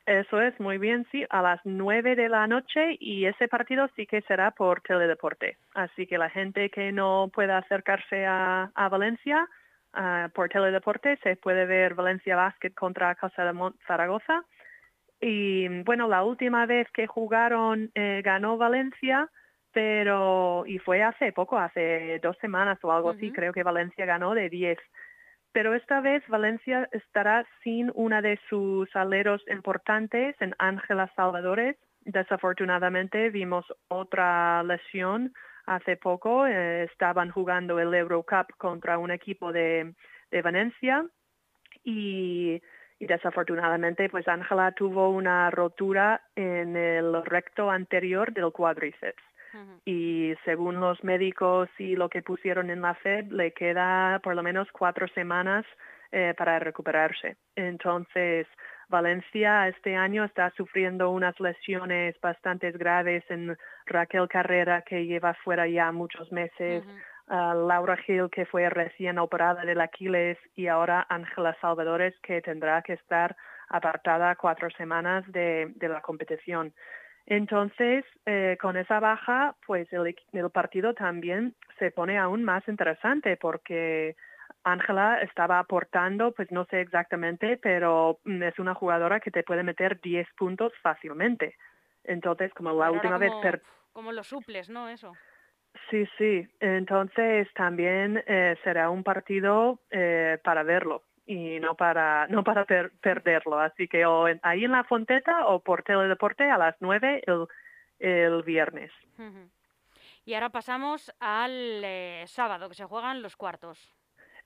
Eso 0.07 0.41
es, 0.41 0.59
muy 0.59 0.79
bien, 0.79 1.07
sí, 1.13 1.25
a 1.31 1.43
las 1.43 1.61
nueve 1.65 2.17
de 2.17 2.29
la 2.29 2.47
noche 2.47 2.97
y 2.99 3.27
ese 3.27 3.49
partido 3.49 3.89
sí 3.95 4.07
que 4.07 4.23
será 4.23 4.51
por 4.51 4.81
teledeporte. 4.81 5.59
Así 5.75 6.07
que 6.07 6.19
la 6.19 6.31
gente 6.31 6.71
que 6.71 6.91
no 6.91 7.31
pueda 7.33 7.59
acercarse 7.59 8.27
a, 8.27 8.71
a 8.75 8.89
Valencia 8.89 9.49
por 10.35 10.49
teledeporte 10.49 11.17
se 11.23 11.37
puede 11.37 11.67
ver 11.67 11.95
Valencia 11.95 12.37
Basket 12.37 12.71
contra 12.73 13.15
Casa 13.15 13.45
de 13.45 13.53
Mon- 13.53 13.77
Zaragoza. 13.87 14.45
Y 15.21 15.69
bueno, 15.83 16.09
la 16.09 16.23
última 16.25 16.65
vez 16.67 16.89
que 16.93 17.07
jugaron 17.07 17.91
eh, 17.95 18.23
ganó 18.25 18.57
Valencia, 18.57 19.29
pero 19.73 20.65
y 20.67 20.79
fue 20.79 21.03
hace 21.03 21.33
poco, 21.33 21.59
hace 21.59 22.19
dos 22.23 22.37
semanas 22.39 22.79
o 22.83 22.91
algo 22.93 23.11
así, 23.11 23.31
creo 23.33 23.53
que 23.53 23.63
Valencia 23.63 24.07
ganó 24.07 24.35
de 24.35 24.49
10. 24.49 24.79
Pero 25.53 25.75
esta 25.75 26.01
vez 26.01 26.23
Valencia 26.29 26.89
estará 26.93 27.45
sin 27.63 27.91
una 27.95 28.23
de 28.23 28.39
sus 28.49 28.95
aleros 28.95 29.43
importantes 29.49 30.37
en 30.41 30.55
Ángela 30.59 31.13
Salvadores. 31.17 31.77
Desafortunadamente 32.03 33.31
vimos 33.31 33.65
otra 33.89 34.63
lesión 34.63 35.33
hace 35.67 35.97
poco. 35.97 36.47
eh, 36.47 36.85
estaban 36.85 37.31
jugando 37.31 37.79
el 37.81 37.93
Eurocup 37.95 38.53
contra 38.59 38.99
un 38.99 39.11
equipo 39.11 39.53
de, 39.53 39.95
Valencia 40.45 41.05
y 41.83 42.63
desafortunadamente 43.01 44.09
pues 44.09 44.29
Ángela 44.29 44.71
tuvo 44.73 45.11
una 45.11 45.51
rotura 45.51 46.23
en 46.37 46.77
el 46.77 47.25
recto 47.25 47.69
anterior 47.69 48.33
del 48.33 48.53
cuádriceps 48.53 49.30
Y 49.85 50.35
según 50.45 50.81
los 50.81 51.03
médicos 51.03 51.69
y 51.79 51.97
lo 51.97 52.09
que 52.09 52.23
pusieron 52.23 52.71
en 52.71 52.83
la 52.83 52.95
FED, 52.95 53.33
le 53.33 53.53
queda 53.53 54.21
por 54.23 54.35
lo 54.35 54.43
menos 54.43 54.69
cuatro 54.73 55.09
semanas 55.09 55.65
eh, 56.13 56.35
para 56.37 56.59
recuperarse. 56.59 57.37
Entonces, 57.57 58.47
Valencia 58.89 59.69
este 59.69 59.95
año 59.95 60.25
está 60.25 60.51
sufriendo 60.57 61.11
unas 61.11 61.39
lesiones 61.39 62.21
bastante 62.21 62.73
graves 62.73 63.25
en 63.31 63.57
Raquel 63.87 64.29
Carrera, 64.29 64.83
que 64.83 65.07
lleva 65.07 65.35
fuera 65.35 65.69
ya 65.69 65.93
muchos 65.93 66.31
meses, 66.33 66.85
Ujú. 66.85 66.97
a 67.29 67.55
Laura 67.55 67.97
Gil, 67.99 68.29
que 68.31 68.45
fue 68.47 68.69
recién 68.69 69.19
operada 69.19 69.65
del 69.65 69.81
Aquiles, 69.81 70.37
y 70.57 70.67
ahora 70.67 71.07
Ángela 71.09 71.57
Salvadores, 71.61 72.19
que 72.21 72.43
tendrá 72.43 72.83
que 72.83 72.95
estar 72.95 73.37
apartada 73.69 74.35
cuatro 74.35 74.69
semanas 74.71 75.25
de, 75.31 75.73
de 75.77 75.89
la 75.89 76.01
competición. 76.01 76.75
Entonces, 77.31 78.05
eh, 78.27 78.59
con 78.61 78.77
esa 78.77 78.99
baja, 78.99 79.55
pues 79.65 79.87
el, 79.93 80.51
partido 80.53 80.95
también 80.95 81.55
se 81.79 81.93
pone 81.93 82.19
aún 82.19 82.43
más 82.43 82.67
interesante 82.67 83.37
porque 83.37 84.17
Ángela 84.65 85.23
estaba 85.23 85.61
aportando, 85.61 86.33
pues 86.33 86.51
no 86.51 86.65
sé 86.65 86.81
exactamente, 86.81 87.57
pero 87.57 88.19
mm, 88.25 88.43
es 88.43 88.59
una 88.59 88.75
jugadora 88.75 89.21
que 89.21 89.31
te 89.31 89.45
puede 89.45 89.63
meter 89.63 90.01
10 90.01 90.27
puntos 90.37 90.73
fácilmente. 90.83 91.55
Entonces, 92.03 92.53
como 92.53 92.71
la 92.71 92.87
Pero 92.87 92.95
última 92.95 93.19
vez 93.19 93.33
Como 93.93 94.11
lo 94.11 94.25
suples, 94.25 94.69
¿no? 94.69 94.89
Eso. 94.89 95.13
Sí, 95.89 96.09
sí. 96.19 96.49
Entonces 96.59 97.47
también 97.55 98.25
eh, 98.27 98.57
será 98.65 98.91
un 98.91 99.05
partido 99.05 99.79
eh, 99.93 100.39
para 100.43 100.65
verlo 100.65 101.05
y 101.31 101.61
no 101.61 101.77
para 101.77 102.27
no 102.27 102.43
para 102.43 102.65
per- 102.65 102.91
perderlo. 103.01 103.59
Así 103.61 103.87
que 103.87 104.05
o 104.05 104.27
en- 104.27 104.41
ahí 104.43 104.65
en 104.65 104.73
la 104.73 104.83
Fonteta 104.85 105.47
o 105.47 105.61
por 105.61 105.85
Teledeporte 105.85 106.51
a 106.51 106.59
las 106.59 106.75
9 106.81 107.23
el, 107.27 107.47
el 108.01 108.43
viernes. 108.43 108.91
Y 110.25 110.35
ahora 110.35 110.51
pasamos 110.51 111.15
al 111.21 111.83
eh, 111.85 112.25
sábado, 112.27 112.69
que 112.69 112.75
se 112.75 112.85
juegan 112.85 113.23
los 113.23 113.37
cuartos. 113.37 113.79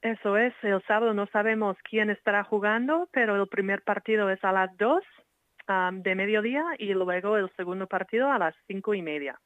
Eso 0.03 0.37
es, 0.37 0.53
el 0.63 0.83
sábado 0.83 1.15
no 1.15 1.27
sabemos 1.29 1.79
quién 1.89 2.11
estará 2.11 2.45
jugando, 2.45 3.09
pero 3.13 3.41
el 3.41 3.49
primer 3.49 3.81
partido 3.83 4.29
es 4.29 4.45
a 4.45 4.53
las 4.53 4.77
2 4.77 5.03
am, 5.67 6.03
de 6.03 6.15
mediodía 6.15 6.65
y 6.79 6.93
luego 6.93 7.39
el 7.39 7.51
segundo 7.57 7.87
partido 7.87 8.31
a 8.31 8.39
las 8.39 8.55
cinco 8.67 8.93
y 8.93 9.01
media. 9.01 9.41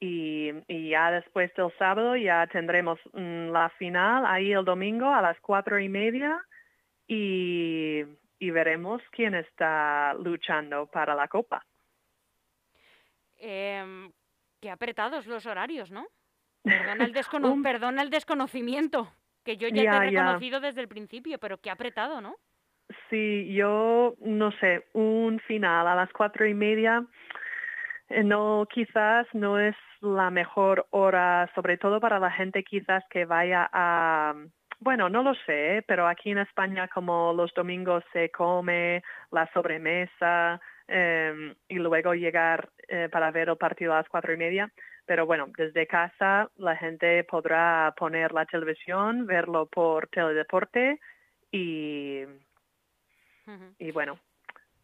Y, 0.00 0.50
y 0.68 0.90
ya 0.90 1.10
después 1.12 1.52
del 1.54 1.72
sábado 1.78 2.16
ya 2.16 2.46
tendremos 2.48 2.98
mm, 3.12 3.50
la 3.50 3.68
final 3.78 4.26
ahí 4.26 4.52
el 4.52 4.64
domingo 4.64 5.06
a 5.12 5.22
las 5.22 5.38
cuatro 5.40 5.78
y 5.78 5.88
media 5.88 6.40
y, 7.08 8.04
y 8.38 8.50
veremos 8.50 9.02
quién 9.10 9.34
está 9.34 10.14
luchando 10.14 10.86
para 10.86 11.14
la 11.16 11.26
copa. 11.26 11.64
Em, 13.38 14.12
qué 14.60 14.70
apretados 14.70 15.26
los 15.26 15.46
horarios, 15.46 15.90
¿no? 15.90 16.06
Perdona 16.62 17.04
el, 17.04 17.12
descono- 17.14 17.52
Un- 17.52 17.62
perdona 17.62 18.02
el 18.02 18.10
desconocimiento, 18.10 19.10
que 19.44 19.56
yo 19.56 19.68
ya, 19.68 19.82
Ya, 19.84 19.90
te 19.90 19.96
he 20.08 20.10
ya. 20.12 20.22
reconocido 20.22 20.60
desde 20.60 20.80
el 20.82 20.88
principio, 20.88 21.38
pero 21.38 21.58
qué 21.58 21.70
apretado, 21.70 22.20
¿no? 22.20 22.36
Sí, 23.10 23.52
yo 23.54 24.14
no 24.20 24.50
sé, 24.52 24.86
un 24.94 25.40
final 25.40 25.86
a 25.86 25.94
las 25.94 26.10
cuatro 26.12 26.46
y 26.46 26.54
media, 26.54 27.04
eh, 28.08 28.24
no, 28.24 28.66
quizás 28.72 29.26
no 29.34 29.58
es 29.58 29.76
la 30.00 30.30
mejor 30.30 30.86
hora, 30.90 31.50
sobre 31.54 31.76
todo 31.76 32.00
para 32.00 32.18
la 32.18 32.30
gente 32.30 32.64
quizás 32.64 33.04
que 33.10 33.24
vaya 33.26 33.68
a, 33.72 34.34
bueno, 34.80 35.08
no 35.08 35.22
lo 35.22 35.34
sé, 35.46 35.84
pero 35.86 36.06
aquí 36.06 36.30
en 36.30 36.38
España 36.38 36.88
como 36.88 37.32
los 37.32 37.52
domingos 37.54 38.04
se 38.12 38.30
come 38.30 39.02
la 39.30 39.50
sobremesa 39.52 40.60
em, 40.86 41.54
y 41.68 41.74
luego 41.76 42.14
llegar 42.14 42.70
eh, 42.88 43.08
para 43.10 43.30
ver 43.30 43.48
el 43.48 43.56
partido 43.56 43.92
a 43.92 43.96
las 43.96 44.08
cuatro 44.08 44.32
y 44.32 44.36
media. 44.36 44.72
Pero 45.04 45.26
bueno, 45.26 45.46
desde 45.56 45.86
casa 45.86 46.50
la 46.56 46.76
gente 46.76 47.24
podrá 47.24 47.94
poner 47.96 48.32
la 48.32 48.46
televisión, 48.46 49.26
verlo 49.26 49.66
por 49.66 50.06
teledeporte 50.08 51.00
y, 51.50 52.22
y 53.78 53.90
bueno, 53.90 54.18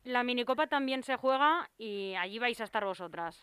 La 0.04 0.22
minicopa 0.22 0.66
también 0.66 1.02
se 1.02 1.16
juega 1.16 1.70
y 1.78 2.14
allí 2.16 2.38
vais 2.38 2.60
a 2.60 2.64
estar 2.64 2.84
vosotras. 2.84 3.42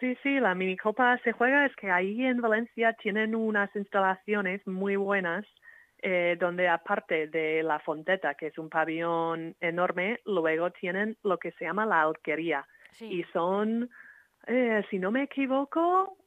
Sí, 0.00 0.16
sí, 0.22 0.40
la 0.40 0.54
minicopa 0.54 1.18
se 1.18 1.32
juega, 1.32 1.66
es 1.66 1.74
que 1.76 1.90
ahí 1.90 2.24
en 2.24 2.40
Valencia 2.40 2.92
tienen 2.94 3.34
unas 3.34 3.74
instalaciones 3.76 4.66
muy 4.66 4.96
buenas 4.96 5.46
eh, 6.06 6.36
donde 6.38 6.68
aparte 6.68 7.28
de 7.28 7.62
la 7.62 7.78
fonteta, 7.78 8.34
que 8.34 8.48
es 8.48 8.58
un 8.58 8.68
pabellón 8.68 9.56
enorme, 9.58 10.20
luego 10.26 10.70
tienen 10.70 11.16
lo 11.22 11.38
que 11.38 11.52
se 11.52 11.64
llama 11.64 11.86
la 11.86 12.02
alquería. 12.02 12.66
Sí. 12.90 13.06
Y 13.06 13.24
son, 13.32 13.88
eh, 14.46 14.84
si 14.90 14.98
no 14.98 15.10
me 15.10 15.22
equivoco, 15.22 16.18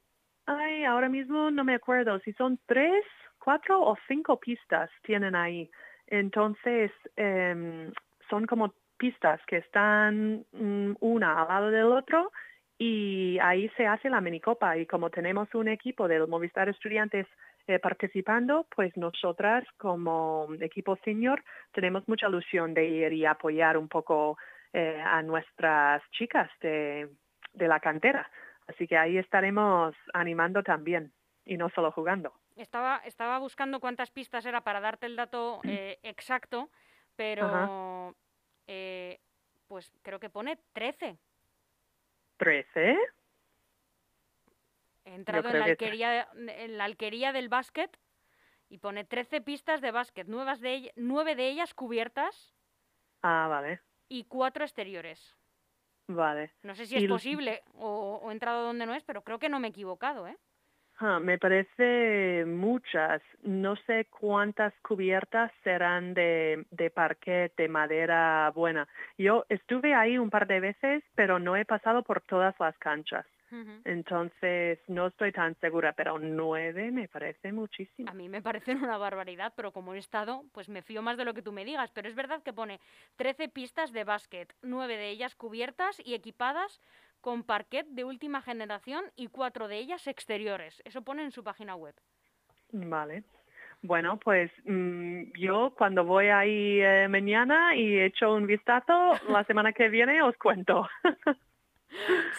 ay, 0.47 0.83
ahora 0.83 1.09
mismo 1.09 1.51
no 1.51 1.63
me 1.63 1.75
acuerdo, 1.75 2.19
si 2.21 2.33
son 2.33 2.59
tres, 2.65 3.03
cuatro 3.37 3.79
o 3.79 3.95
cinco 4.07 4.39
pistas 4.39 4.89
tienen 5.03 5.35
ahí. 5.35 5.69
Entonces, 6.07 6.91
em, 7.15 7.91
son 8.31 8.47
como 8.47 8.73
pistas 8.97 9.39
que 9.45 9.57
están 9.57 10.43
mm, 10.53 10.95
una 11.01 11.43
al 11.43 11.47
lado 11.49 11.69
del 11.69 11.91
otro 11.91 12.31
y 12.77 13.39
ahí 13.41 13.69
se 13.77 13.87
hace 13.87 14.09
la 14.09 14.21
minicopa 14.21 14.77
y 14.77 14.85
como 14.85 15.09
tenemos 15.09 15.53
un 15.55 15.67
equipo 15.67 16.07
del 16.07 16.27
Movistar 16.27 16.69
Estudiantes 16.69 17.27
eh, 17.67 17.79
participando, 17.79 18.65
pues 18.75 18.95
nosotras 18.95 19.65
como 19.77 20.47
equipo 20.61 20.95
senior 21.03 21.43
tenemos 21.73 22.07
mucha 22.07 22.27
ilusión 22.27 22.73
de 22.73 22.85
ir 22.87 23.13
y 23.13 23.25
apoyar 23.25 23.77
un 23.77 23.87
poco 23.87 24.37
eh, 24.73 25.01
a 25.03 25.21
nuestras 25.21 26.01
chicas 26.11 26.49
de, 26.61 27.09
de 27.53 27.67
la 27.67 27.79
cantera. 27.79 28.29
Así 28.67 28.87
que 28.87 28.97
ahí 28.97 29.17
estaremos 29.17 29.95
animando 30.13 30.61
también. 30.61 31.11
y 31.47 31.57
no 31.57 31.69
solo 31.69 31.91
jugando. 31.91 32.33
Estaba, 32.55 32.97
estaba 33.05 33.39
buscando 33.39 33.79
cuántas 33.79 34.11
pistas 34.11 34.45
era 34.45 34.61
para 34.61 34.81
darte 34.81 35.05
el 35.05 35.15
dato 35.15 35.61
eh, 35.63 35.97
exacto, 36.03 36.69
pero 37.15 38.15
eh, 38.67 39.19
pues 39.67 39.91
creo 40.01 40.19
que 40.19 40.29
pone 40.29 40.57
13. 40.73 41.17
¿13? 42.37 42.97
He 45.05 45.13
entrado 45.15 45.49
en 45.49 45.59
la, 45.59 45.65
que- 45.65 45.71
alquería, 45.71 46.27
en 46.35 46.77
la 46.77 46.83
alquería 46.83 47.31
del 47.31 47.49
básquet 47.49 47.97
y 48.69 48.79
pone 48.79 49.05
13 49.05 49.41
pistas 49.41 49.79
de 49.81 49.91
básquet, 49.91 50.27
nuevas 50.27 50.59
de 50.59 50.75
ell- 50.77 50.91
nueve 50.95 51.35
de 51.35 51.47
ellas 51.49 51.73
cubiertas 51.73 52.53
Ah, 53.23 53.47
vale, 53.49 53.81
y 54.09 54.25
cuatro 54.25 54.63
exteriores. 54.63 55.35
vale. 56.07 56.53
No 56.63 56.75
sé 56.75 56.85
si 56.85 56.95
es 56.97 57.03
Y 57.03 57.07
posible 57.07 57.63
o, 57.73 58.19
o 58.21 58.29
he 58.29 58.33
entrado 58.33 58.63
donde 58.65 58.85
no 58.85 58.93
es, 58.93 59.03
pero 59.03 59.23
creo 59.23 59.39
que 59.39 59.49
no 59.49 59.59
me 59.59 59.67
he 59.67 59.71
equivocado, 59.71 60.27
¿eh? 60.27 60.37
Ah, 60.99 61.19
me 61.19 61.37
parece 61.37 62.43
muchas. 62.45 63.21
No 63.43 63.75
sé 63.85 64.07
cuántas 64.09 64.73
cubiertas 64.81 65.51
serán 65.63 66.13
de, 66.15 66.65
de 66.71 66.89
parquet, 66.89 67.55
de 67.55 67.67
madera 67.67 68.51
buena. 68.55 68.87
Yo 69.17 69.45
estuve 69.49 69.93
ahí 69.93 70.17
un 70.17 70.31
par 70.31 70.47
de 70.47 70.59
veces, 70.59 71.03
pero 71.13 71.37
no 71.37 71.55
he 71.55 71.65
pasado 71.65 72.01
por 72.01 72.21
todas 72.21 72.55
las 72.59 72.75
canchas. 72.77 73.25
Entonces, 73.85 74.79
no 74.87 75.07
estoy 75.07 75.31
tan 75.31 75.55
segura, 75.61 75.93
pero 75.93 76.19
nueve 76.19 76.91
me 76.91 77.07
parece 77.07 77.53
muchísimo. 77.53 78.09
A 78.09 78.13
mí 78.13 78.27
me 78.27 78.41
parecen 78.41 78.83
una 78.83 78.97
barbaridad, 78.97 79.53
pero 79.55 79.71
como 79.71 79.93
he 79.93 79.99
estado, 79.99 80.43
pues 80.51 80.67
me 80.67 80.81
fío 80.81 81.01
más 81.01 81.17
de 81.17 81.23
lo 81.23 81.33
que 81.33 81.41
tú 81.41 81.53
me 81.53 81.63
digas. 81.63 81.89
Pero 81.91 82.09
es 82.09 82.15
verdad 82.15 82.43
que 82.43 82.51
pone 82.51 82.81
13 83.15 83.47
pistas 83.47 83.93
de 83.93 84.03
básquet, 84.03 84.53
nueve 84.61 84.97
de 84.97 85.09
ellas 85.09 85.35
cubiertas 85.35 86.01
y 86.05 86.13
equipadas 86.13 86.81
con 87.21 87.43
parquet 87.43 87.85
de 87.87 88.03
última 88.03 88.41
generación 88.41 89.03
y 89.15 89.27
cuatro 89.27 89.67
de 89.67 89.77
ellas 89.77 90.07
exteriores. 90.07 90.81
Eso 90.85 91.01
pone 91.01 91.23
en 91.23 91.31
su 91.31 91.43
página 91.43 91.75
web. 91.75 91.95
Vale. 92.71 93.23
Bueno, 93.81 94.17
pues 94.17 94.51
mm, 94.65 95.31
yo 95.39 95.73
cuando 95.77 96.03
voy 96.03 96.27
ahí 96.27 96.81
eh, 96.81 97.07
mañana 97.09 97.75
y 97.75 97.99
echo 97.99 98.33
un 98.33 98.47
vistazo, 98.47 99.13
la 99.29 99.43
semana 99.45 99.71
que 99.73 99.89
viene 99.89 100.21
os 100.21 100.35
cuento. 100.37 100.87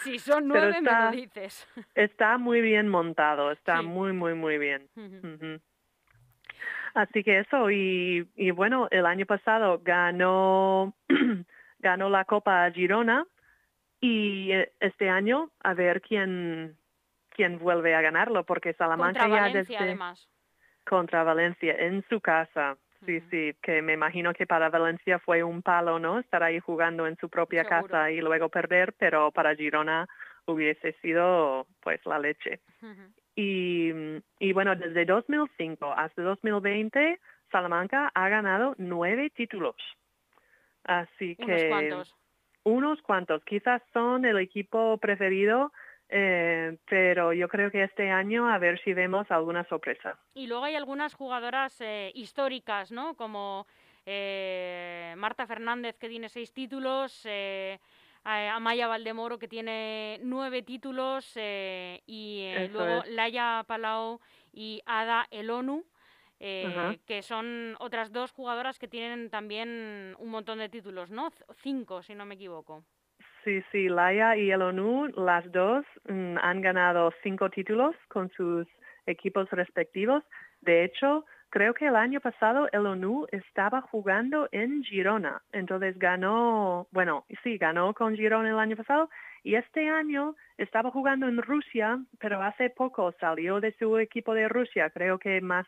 Si 0.03 0.19
son 0.19 0.47
nueve, 0.47 0.67
me 0.73 0.77
está- 0.77 1.05
lo 1.05 1.11
dices. 1.17 1.67
está 1.95 2.37
muy 2.37 2.61
bien 2.61 2.87
montado, 2.87 3.51
está 3.51 3.79
Sí. 3.79 3.85
muy, 3.87 4.13
muy, 4.13 4.33
muy 4.35 4.57
bien. 4.59 4.87
Así 6.93 7.23
que 7.23 7.39
eso, 7.39 7.69
y, 7.69 8.27
y 8.35 8.51
bueno, 8.51 8.87
el 8.91 9.05
año 9.05 9.25
pasado 9.25 9.79
ganó, 9.83 10.93
ganó 11.79 12.09
la 12.09 12.25
Copa 12.25 12.69
Girona 12.71 13.25
y 14.01 14.51
eh, 14.51 14.71
este 14.79 15.09
año 15.09 15.51
a 15.61 15.73
ver 15.73 16.01
quién, 16.01 16.75
quién 17.29 17.59
vuelve 17.59 17.95
a 17.95 18.01
ganarlo, 18.01 18.43
porque 18.45 18.73
Salamanca 18.73 19.21
Contra 19.21 19.35
ya 19.35 19.41
Valencia, 19.43 19.61
desde 19.79 19.83
además. 19.91 20.29
contra 20.85 21.23
Valencia 21.23 21.75
en 21.77 22.03
su 22.09 22.19
casa. 22.21 22.77
Sí, 23.05 23.21
sí, 23.31 23.55
que 23.61 23.81
me 23.81 23.93
imagino 23.93 24.33
que 24.33 24.45
para 24.45 24.69
Valencia 24.69 25.19
fue 25.19 25.41
un 25.41 25.61
palo, 25.61 25.99
¿no? 25.99 26.19
Estar 26.19 26.43
ahí 26.43 26.59
jugando 26.59 27.07
en 27.07 27.15
su 27.15 27.29
propia 27.29 27.63
Seguro. 27.63 27.87
casa 27.87 28.11
y 28.11 28.19
luego 28.19 28.49
perder, 28.49 28.93
pero 28.99 29.31
para 29.31 29.55
Girona 29.55 30.05
hubiese 30.45 30.91
sido 31.01 31.65
pues 31.79 32.05
la 32.05 32.19
leche. 32.19 32.59
Y, 33.35 33.91
y 34.39 34.51
bueno, 34.51 34.75
desde 34.75 35.05
2005 35.05 35.93
hasta 35.95 36.21
2020, 36.21 37.19
Salamanca 37.51 38.11
ha 38.13 38.27
ganado 38.27 38.75
nueve 38.77 39.29
títulos. 39.29 39.77
Así 40.83 41.37
Unos 41.39 41.61
que 41.61 41.69
cuantos. 41.69 42.15
Unos 42.63 43.01
cuantos, 43.01 43.43
quizás 43.45 43.81
son 43.93 44.25
el 44.25 44.37
equipo 44.39 44.97
preferido, 44.97 45.71
eh, 46.09 46.77
pero 46.89 47.33
yo 47.33 47.47
creo 47.47 47.69
que 47.71 47.83
este 47.83 48.09
año 48.09 48.49
a 48.49 48.57
ver 48.57 48.81
si 48.83 48.93
vemos 48.93 49.29
alguna 49.31 49.63
sorpresa. 49.65 50.17
Y 50.33 50.47
luego 50.47 50.63
hay 50.65 50.75
algunas 50.75 51.13
jugadoras 51.13 51.79
eh, 51.81 52.11
históricas, 52.15 52.91
¿no? 52.91 53.15
Como 53.15 53.67
eh, 54.05 55.13
Marta 55.17 55.45
Fernández, 55.45 55.97
que 55.97 56.09
tiene 56.09 56.29
seis 56.29 56.51
títulos, 56.53 57.21
eh, 57.25 57.79
a- 58.23 58.55
Amaya 58.55 58.87
Valdemoro, 58.87 59.37
que 59.37 59.47
tiene 59.47 60.19
nueve 60.23 60.61
títulos, 60.63 61.31
eh, 61.35 62.01
y 62.05 62.41
eh, 62.45 62.69
luego 62.71 63.03
es. 63.03 63.09
Laia 63.11 63.63
Palau 63.67 64.19
y 64.51 64.81
Ada 64.85 65.27
Elonu, 65.31 65.83
eh, 66.39 66.99
que 67.05 67.21
son 67.21 67.75
otras 67.79 68.11
dos 68.11 68.31
jugadoras 68.31 68.79
que 68.79 68.87
tienen 68.87 69.29
también 69.29 70.15
un 70.19 70.29
montón 70.29 70.59
de 70.59 70.69
títulos, 70.69 71.09
¿no? 71.09 71.31
Cinco, 71.61 72.01
si 72.01 72.15
no 72.15 72.25
me 72.25 72.35
equivoco. 72.35 72.83
Sí, 73.43 73.61
sí, 73.71 73.89
Laia 73.89 74.35
y 74.37 74.51
el 74.51 74.61
ONU, 74.61 75.07
las 75.15 75.49
dos 75.51 75.85
mm, 76.07 76.37
han 76.41 76.61
ganado 76.61 77.13
cinco 77.23 77.49
títulos 77.49 77.95
con 78.07 78.29
sus 78.31 78.67
equipos 79.05 79.49
respectivos. 79.51 80.23
De 80.61 80.83
hecho, 80.83 81.25
creo 81.49 81.73
que 81.73 81.87
el 81.87 81.95
año 81.95 82.19
pasado 82.19 82.67
el 82.71 82.85
ONU 82.85 83.27
estaba 83.31 83.81
jugando 83.81 84.47
en 84.51 84.83
Girona, 84.83 85.41
entonces 85.51 85.97
ganó, 85.97 86.87
bueno, 86.91 87.25
sí, 87.43 87.57
ganó 87.57 87.93
con 87.93 88.15
Girona 88.15 88.49
el 88.49 88.59
año 88.59 88.75
pasado 88.75 89.09
y 89.43 89.55
este 89.55 89.89
año 89.89 90.35
estaba 90.57 90.91
jugando 90.91 91.27
en 91.27 91.41
Rusia, 91.41 91.99
pero 92.19 92.41
hace 92.41 92.69
poco 92.69 93.13
salió 93.19 93.59
de 93.59 93.73
su 93.77 93.97
equipo 93.97 94.33
de 94.33 94.47
Rusia, 94.49 94.89
creo 94.89 95.17
que 95.17 95.41
más, 95.41 95.65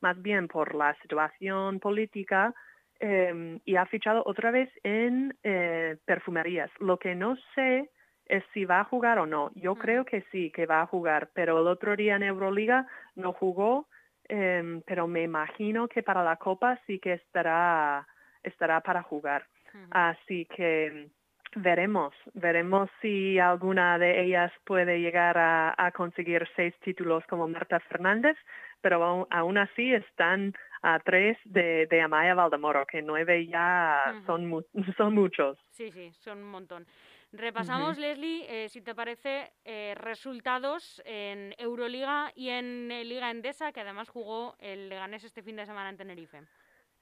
más 0.00 0.20
bien 0.20 0.48
por 0.48 0.74
la 0.74 0.94
situación 1.02 1.80
política 1.80 2.54
eh, 3.00 3.60
y 3.64 3.76
ha 3.76 3.86
fichado 3.86 4.22
otra 4.26 4.50
vez 4.50 4.70
en 4.82 5.36
eh, 5.42 5.96
perfumerías. 6.04 6.70
Lo 6.80 6.98
que 6.98 7.14
no 7.14 7.36
sé 7.54 7.90
es 8.26 8.44
si 8.52 8.64
va 8.64 8.80
a 8.80 8.84
jugar 8.84 9.18
o 9.18 9.26
no. 9.26 9.50
Yo 9.54 9.74
creo 9.76 10.04
que 10.04 10.22
sí, 10.30 10.50
que 10.50 10.66
va 10.66 10.82
a 10.82 10.86
jugar, 10.86 11.30
pero 11.32 11.60
el 11.60 11.66
otro 11.66 11.96
día 11.96 12.16
en 12.16 12.24
Euroliga 12.24 12.86
no 13.14 13.32
jugó, 13.32 13.88
eh, 14.28 14.82
pero 14.86 15.06
me 15.06 15.22
imagino 15.22 15.88
que 15.88 16.02
para 16.02 16.22
la 16.22 16.36
Copa 16.36 16.78
sí 16.86 16.98
que 16.98 17.14
estará, 17.14 18.06
estará 18.42 18.80
para 18.80 19.02
jugar. 19.02 19.46
Así 19.90 20.46
que 20.46 21.08
veremos, 21.54 22.14
veremos 22.34 22.90
si 23.00 23.38
alguna 23.38 23.98
de 23.98 24.22
ellas 24.22 24.52
puede 24.64 25.00
llegar 25.00 25.38
a, 25.38 25.74
a 25.76 25.92
conseguir 25.92 26.48
seis 26.56 26.74
títulos 26.80 27.24
como 27.26 27.48
Marta 27.48 27.78
Fernández, 27.80 28.36
pero 28.80 29.02
aún, 29.04 29.26
aún 29.30 29.58
así 29.58 29.92
están 29.94 30.54
a 30.82 30.98
tres 31.00 31.36
de, 31.44 31.86
de 31.86 32.00
Amaya 32.00 32.34
Valdemoro, 32.34 32.86
que 32.86 33.02
nueve 33.02 33.46
ya 33.46 34.14
son, 34.26 34.46
mu- 34.46 34.62
son 34.96 35.14
muchos. 35.14 35.58
Sí, 35.70 35.90
sí, 35.90 36.12
son 36.12 36.38
un 36.38 36.50
montón. 36.50 36.86
Repasamos, 37.32 37.98
Leslie, 37.98 38.46
eh, 38.48 38.68
si 38.70 38.80
te 38.80 38.94
parece, 38.94 39.52
eh, 39.64 39.94
resultados 39.96 41.02
en 41.04 41.54
Euroliga 41.58 42.32
y 42.34 42.48
en 42.48 42.90
eh, 42.90 43.04
Liga 43.04 43.30
Endesa, 43.30 43.70
que 43.72 43.80
además 43.80 44.08
jugó 44.08 44.56
el 44.60 44.88
Leganés 44.88 45.24
este 45.24 45.42
fin 45.42 45.56
de 45.56 45.66
semana 45.66 45.90
en 45.90 45.96
Tenerife. 45.98 46.40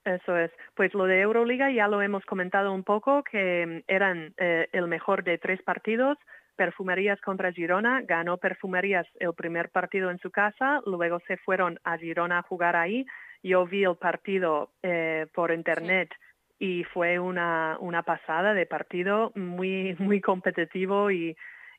Eso 0.04 0.36
es. 0.36 0.50
Pues 0.74 0.94
lo 0.94 1.04
de 1.04 1.20
Euroliga 1.20 1.70
ya 1.70 1.86
lo 1.88 2.02
hemos 2.02 2.24
comentado 2.24 2.72
un 2.72 2.82
poco, 2.82 3.22
que 3.22 3.66
mm, 3.66 3.84
eran 3.86 4.34
eh, 4.38 4.68
el 4.72 4.88
mejor 4.88 5.22
de 5.22 5.38
tres 5.38 5.62
partidos. 5.62 6.18
Perfumerías 6.56 7.20
contra 7.20 7.52
Girona. 7.52 8.02
Ganó 8.02 8.38
Perfumerías 8.38 9.06
el 9.20 9.34
primer 9.34 9.70
partido 9.70 10.10
en 10.10 10.18
su 10.18 10.30
casa, 10.30 10.80
luego 10.86 11.20
se 11.26 11.36
fueron 11.36 11.78
a 11.84 11.96
Girona 11.98 12.38
a 12.38 12.42
jugar 12.42 12.76
ahí. 12.76 13.06
Yo 13.42 13.66
vi 13.66 13.84
el 13.84 13.96
partido 13.96 14.70
eh, 14.82 15.26
por 15.34 15.52
internet 15.52 16.10
y 16.58 16.84
fue 16.84 17.18
una, 17.18 17.76
una 17.80 18.02
pasada 18.02 18.54
de 18.54 18.66
partido 18.66 19.32
muy, 19.34 19.94
muy 19.98 20.20
competitivo 20.20 21.10
y, 21.10 21.36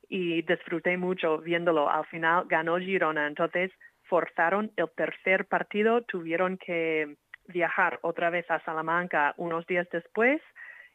y 0.07 0.41
disfruté 0.43 0.97
mucho 0.97 1.39
viéndolo. 1.39 1.89
Al 1.89 2.05
final 2.05 2.45
ganó 2.47 2.77
Girona, 2.77 3.27
entonces 3.27 3.71
forzaron 4.03 4.71
el 4.77 4.89
tercer 4.95 5.45
partido, 5.45 6.03
tuvieron 6.03 6.57
que 6.57 7.17
viajar 7.47 7.99
otra 8.01 8.29
vez 8.29 8.49
a 8.49 8.63
Salamanca 8.63 9.33
unos 9.37 9.65
días 9.67 9.87
después 9.91 10.41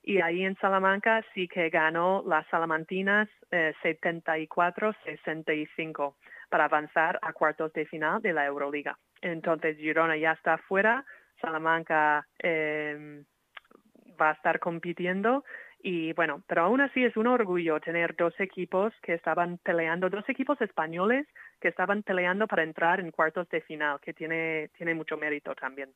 y 0.03 0.21
ahí 0.21 0.45
en 0.45 0.57
Salamanca 0.57 1.25
sí 1.33 1.47
que 1.47 1.71
ganó 1.71 2.25
las 2.27 2.45
Salamantinas 2.49 3.29
eh, 3.51 3.73
74-65 3.83 6.17
para 6.49 6.65
avanzar 6.65 7.21
a 7.23 7.33
cuartos 7.33 7.73
de 7.73 7.87
final 7.87 8.21
de 8.21 8.33
la 8.33 8.47
Euroliga. 8.47 8.99
Entonces 9.21 9.77
Girona 9.77 10.17
ya 10.17 10.33
está 10.33 10.59
fuera, 10.59 11.05
Salamanca 11.41 12.27
eh, 12.43 13.23
va 14.21 14.31
a 14.31 14.35
estar 14.35 14.59
compitiendo 14.59 15.45
y 15.85 16.13
bueno, 16.13 16.45
pero 16.47 16.63
aún 16.63 16.81
así 16.81 17.05
es 17.05 17.17
un 17.17 17.27
orgullo 17.27 17.81
tener 17.81 18.15
dos 18.17 18.39
equipos 18.39 18.93
que 19.03 19.15
estaban 19.15 19.59
peleando, 19.59 20.09
dos 20.11 20.29
equipos 20.29 20.61
españoles 20.61 21.27
que 21.61 21.67
estaban 21.69 22.05
peleando 22.05 22.47
para 22.47 22.63
entrar 22.63 23.01
en 23.01 23.11
cuartos 23.11 23.49
de 23.49 23.63
final, 23.63 23.99
que 24.01 24.15
tiene, 24.15 24.71
tiene 24.77 24.95
mucho 24.95 25.17
mérito 25.17 25.57
también. 25.57 25.93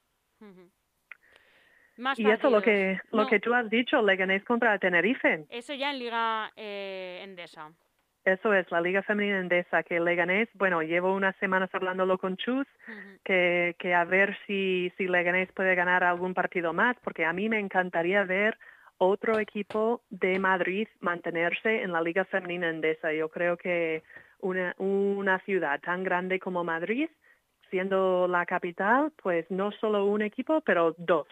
Más 1.98 2.18
Y 2.18 2.28
eso 2.30 2.50
lo 2.50 2.60
que, 2.62 3.00
lo 3.12 3.22
No, 3.22 3.28
que 3.28 3.40
tú 3.40 3.54
has 3.54 3.68
dicho, 3.70 4.02
Leganés 4.02 4.44
contra 4.44 4.78
Tenerife, 4.78 5.46
Eso 5.48 5.72
ya 5.74 5.90
en 5.90 5.98
Liga 5.98 6.50
eh, 6.56 7.20
Endesa. 7.24 7.72
eso 8.24 8.52
es 8.52 8.70
la 8.70 8.80
Liga 8.80 9.02
Femenina 9.02 9.38
Endesa, 9.40 9.82
que 9.82 10.00
Leganés, 10.00 10.48
bueno, 10.54 10.82
llevo 10.82 11.14
unas 11.14 11.36
semanas 11.36 11.70
hablándolo 11.72 12.18
con 12.18 12.36
Chus, 12.36 12.66
que 13.24 13.94
a 13.94 14.04
ver 14.04 14.36
si, 14.46 14.92
si 14.96 15.06
Leganés 15.08 15.50
puede 15.52 15.74
ganar 15.74 16.04
algún 16.04 16.34
partido 16.34 16.72
más, 16.72 16.96
porque 17.02 17.24
a 17.24 17.32
mí 17.32 17.48
me 17.48 17.58
encantaría 17.58 18.24
ver 18.24 18.58
otro 18.98 19.38
equipo 19.38 20.02
de 20.10 20.38
Madrid 20.38 20.88
mantenerse 21.00 21.82
en 21.82 21.92
la 21.92 22.00
Liga 22.00 22.24
Femenina 22.24 22.68
Endesa. 22.68 23.12
Yo 23.12 23.28
creo 23.28 23.56
que 23.56 24.02
una, 24.40 24.74
una 24.78 25.38
ciudad 25.40 25.80
tan 25.80 26.02
grande 26.02 26.38
como 26.40 26.64
Madrid, 26.64 27.08
siendo 27.70 28.26
la 28.28 28.44
capital, 28.46 29.12
pues 29.22 29.50
no 29.50 29.70
solo 29.72 30.06
un 30.06 30.22
equipo, 30.22 30.60
pero 30.62 30.94
dos 30.98 31.26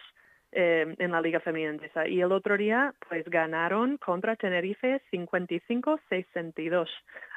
eh, 0.57 0.95
en 0.97 1.11
la 1.11 1.19
Liga 1.21 1.41
Femenina. 1.41 1.77
Y 2.07 2.21
el 2.21 2.31
otro 2.31 2.55
día, 2.55 2.93
pues 3.09 3.25
ganaron 3.25 3.97
contra 3.97 4.37
Tenerife 4.37 5.01
55-62. 5.11 6.87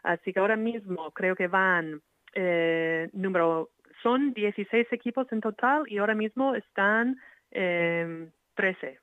Así 0.05 0.33
que 0.33 0.39
ahora 0.41 0.57
mismo 0.57 1.11
creo 1.11 1.35
que 1.35 1.49
van 1.49 2.01
eh, 2.35 3.09
número, 3.13 3.71
son 4.03 4.33
16 4.33 4.87
equipos 4.93 5.27
en 5.33 5.41
total 5.41 5.83
y 5.89 5.99
ahora 5.99 6.15
mismo 6.15 6.55
están 6.55 7.19
eh, 7.51 8.29
13. 8.55 8.99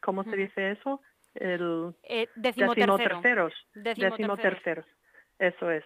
¿Cómo 0.00 0.24
se 0.24 0.34
dice 0.36 0.70
eso? 0.72 1.00
El 1.34 1.94
Eh, 2.04 2.28
décimo 2.34 2.74
tercero. 2.74 2.96
decimoterceros. 2.98 3.52
Decimoterceros. 3.74 4.86
Eso 5.38 5.70
es. 5.70 5.84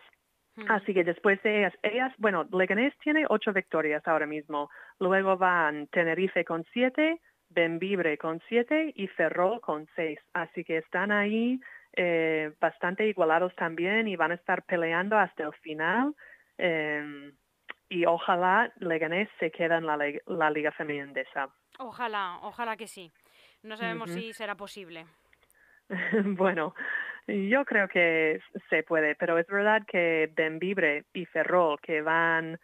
Así 0.69 0.95
que 0.95 1.05
después 1.05 1.43
de 1.43 1.59
ellas, 1.59 1.75
ellas, 1.83 2.15
bueno, 2.17 2.49
Leganés 2.51 2.95
tiene 3.03 3.27
ocho 3.29 3.53
victorias 3.53 4.03
ahora 4.07 4.27
mismo. 4.27 4.71
Luego 4.99 5.37
van 5.37 5.87
Tenerife 5.89 6.45
con 6.47 6.65
siete, 6.73 7.21
Benvibre 7.49 8.19
con 8.19 8.41
siete 8.49 8.93
y 8.95 9.07
Ferrol 9.09 9.61
con 9.61 9.89
seis. 9.97 10.19
Así 10.33 10.65
que 10.65 10.79
están 10.79 11.13
ahí 11.13 11.61
eh, 11.93 12.53
bastante 12.61 13.07
igualados 13.07 13.55
también 13.57 14.09
y 14.09 14.17
van 14.17 14.33
a 14.33 14.37
estar 14.37 14.63
peleando 14.65 15.17
hasta 15.17 15.45
el 15.45 15.53
final. 15.55 16.15
eh, 16.59 17.33
y 17.89 18.05
ojalá 18.05 18.73
Leganés 18.79 19.29
se 19.39 19.51
quede 19.51 19.77
en 19.77 19.87
la, 19.87 20.51
Liga 20.51 20.73
Femenina 20.73 21.05
Endesa. 21.05 21.49
Ojalá, 21.79 22.39
ojalá 22.43 22.77
que 22.77 22.89
sí. 22.89 23.13
No 23.63 23.77
sabemos 23.77 24.11
si 24.11 24.33
será 24.33 24.55
posible. 24.55 25.07
bueno, 26.25 26.75
yo 27.27 27.65
creo 27.65 27.89
que 27.89 28.41
se 28.71 28.83
puede, 28.83 29.15
pero 29.15 29.39
es 29.39 29.47
verdad 29.47 29.83
que 29.87 30.31
Benvibre 30.35 31.05
y 31.13 31.27
Ferrol, 31.27 31.79
que 31.81 32.03
van 32.03 32.59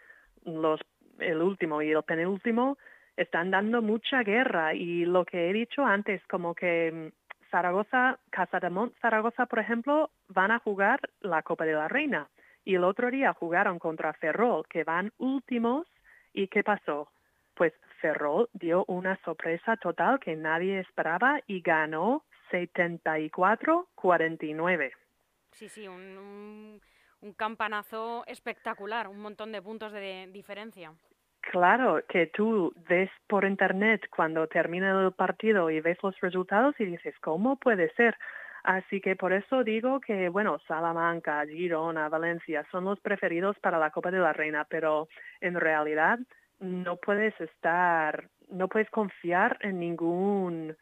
los 0.45 0.81
el 1.19 1.41
último 1.41 1.83
y 1.83 1.93
el 1.93 2.03
penúltimo, 2.03 2.79
están 3.17 3.51
dando 3.51 3.83
mucha 3.83 4.23
guerra 4.23 4.75
y 4.75 5.05
lo 5.05 5.25
que 5.25 5.51
he 5.51 5.53
dicho 5.53 5.85
antes, 5.85 6.25
como 6.27 6.55
que 6.55 6.93
mm, 6.93 7.09
Zaragoza, 7.51 8.19
Casa 8.31 8.61
de 8.61 8.71
Mont 8.71 8.95
Zaragoza, 9.01 9.47
por 9.47 9.59
ejemplo, 9.59 10.11
van 10.29 10.51
a 10.51 10.59
jugar 10.59 11.01
la 11.21 11.43
Copa 11.43 11.65
de 11.65 11.75
la 11.75 11.89
Reina 11.89 12.29
y 12.65 12.77
el 12.77 12.85
otro 12.85 13.11
día 13.11 13.35
jugaron 13.35 13.79
contra 13.79 14.15
Ferrol, 14.15 14.65
que 14.69 14.85
van 14.85 15.13
últimos 15.19 15.87
y 16.33 16.49
¿qué 16.49 16.65
pasó? 16.65 17.11
Pues 17.55 17.75
Ferrol 18.01 18.49
dio 18.55 18.87
una 18.87 19.21
sorpresa 19.25 19.77
total 19.77 20.19
que 20.19 20.35
nadie 20.35 20.81
esperaba 20.81 21.41
y 21.47 21.61
ganó 21.61 22.25
74-49. 22.51 24.93
Sí, 25.51 25.69
sí, 25.69 25.87
un, 25.87 26.81
un 27.21 27.33
campanazo 27.35 28.25
espectacular, 28.27 29.09
un 29.09 29.21
montón 29.21 29.53
de 29.53 29.61
puntos 29.61 29.93
de 29.93 30.31
diferencia. 30.33 30.95
Claro, 31.51 32.01
que 32.09 32.29
tú 32.29 32.73
ves 32.89 33.11
por 33.27 33.45
internet 33.45 34.07
cuando 34.15 34.47
termina 34.47 34.93
el 35.05 35.13
partido 35.13 35.69
y 35.71 35.81
ves 35.81 35.99
los 36.03 36.19
resultados 36.21 36.75
y 36.79 36.85
dices, 36.85 37.15
¿cómo 37.21 37.57
puede 37.57 37.93
ser? 37.95 38.17
Así 38.63 39.01
que 39.01 39.17
por 39.17 39.33
eso 39.33 39.65
digo 39.65 40.01
que, 40.01 40.29
bueno, 40.29 40.61
Salamanca, 40.69 41.45
Girona, 41.45 42.09
Valencia 42.09 42.65
son 42.71 42.85
los 42.85 43.01
preferidos 43.01 43.59
para 43.59 43.79
la 43.81 43.91
Copa 43.91 44.13
de 44.13 44.21
la 44.21 44.33
Reina, 44.33 44.65
pero 44.71 45.09
en 45.41 45.59
realidad 45.59 46.21
no 46.61 46.97
puedes 46.97 47.39
estar, 47.41 48.29
no 48.49 48.69
puedes 48.69 48.89
confiar 48.91 49.59
en 49.63 49.81
ningún, 49.81 50.77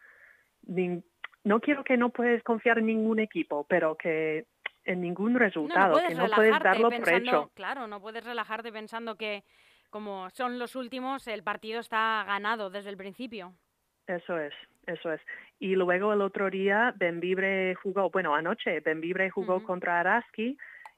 nin- 0.67 1.03
no 1.43 1.61
quiero 1.61 1.85
que 1.85 1.97
no 1.97 2.11
puedes 2.11 2.43
confiar 2.43 2.79
en 2.81 2.87
ningún 2.87 3.19
equipo, 3.19 3.65
pero 3.67 3.97
que 3.97 4.45
en 4.85 5.01
ningún 5.01 5.33
No, 5.33 5.39
no 5.39 5.45
resultado, 5.47 6.03
que 6.07 6.15
no 6.15 6.29
puedes 6.29 6.63
darlo 6.63 6.91
por 6.91 7.09
hecho. 7.09 7.51
claro, 7.55 7.87
no 7.87 7.99
puedes 8.03 8.25
relajarte 8.25 8.71
pensando 8.71 9.17
que 9.17 9.43
como 9.91 10.31
son 10.31 10.59
los 10.59 10.77
últimos, 10.77 11.27
el 11.27 11.43
partido 11.43 11.81
está 11.81 12.25
ganado 12.27 12.71
desde 12.71 12.91
el 12.91 12.97
principio. 12.97 13.53
Eso 14.07 14.39
es, 14.39 14.55
eso 14.87 15.13
es. 15.13 15.21
Y 15.59 15.77
luego 15.77 16.13
el 16.13 16.23
otro 16.23 16.51
día 16.51 16.95
Benvibre 16.97 17.75
jugó, 17.77 18.11
bueno, 18.11 18.35
anoche 18.35 18.81
Benvibre 18.81 19.31
jugó 19.31 19.63
contra 19.63 20.01
Araski 20.01 20.57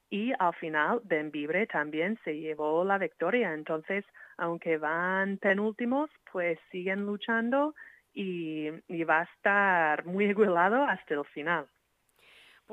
y 0.09 0.33
al 0.39 0.55
final 0.55 1.01
Benvibre 1.05 1.67
también 1.67 2.19
se 2.25 2.39
llevó 2.39 2.85
la 2.85 2.99
victoria. 2.99 3.53
Entonces, 3.53 4.05
aunque 4.37 4.79
van 4.79 5.39
penúltimos, 5.39 6.11
pues 6.31 6.59
siguen 6.71 7.05
luchando 7.07 7.75
y, 8.15 8.69
y 8.89 9.05
va 9.05 9.21
a 9.21 9.25
estar 9.25 10.05
muy 10.05 10.27
igualado 10.27 10.85
hasta 10.85 11.15
el 11.15 11.25
final. 11.27 11.67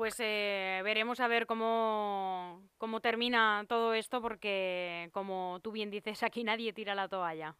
Pues 0.00 0.18
eh, 0.18 0.80
veremos 0.82 1.20
a 1.20 1.28
ver 1.28 1.44
cómo, 1.44 2.62
cómo 2.78 3.00
termina 3.00 3.66
todo 3.68 3.92
esto, 3.92 4.22
porque 4.22 5.10
como 5.12 5.60
tú 5.62 5.72
bien 5.72 5.90
dices, 5.90 6.22
aquí 6.22 6.42
nadie 6.42 6.72
tira 6.72 6.94
la 6.94 7.06
toalla. 7.06 7.54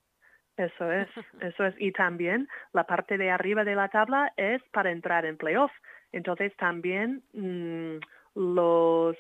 Eso 0.57 0.91
es, 0.91 1.07
eso 1.43 1.67
es. 1.67 1.75
Y 1.79 1.93
también 1.93 2.49
la 2.73 2.85
parte 2.85 3.19
de 3.19 3.31
arriba 3.31 3.63
de 3.63 3.75
la 3.75 3.91
tabla 3.91 4.33
es 4.39 4.63
para 4.73 4.91
entrar 4.91 5.27
en 5.27 5.37
playoff. 5.37 5.71
Entonces 6.13 6.57
también 6.57 7.23
mm, 7.35 7.99
los, 8.35 9.17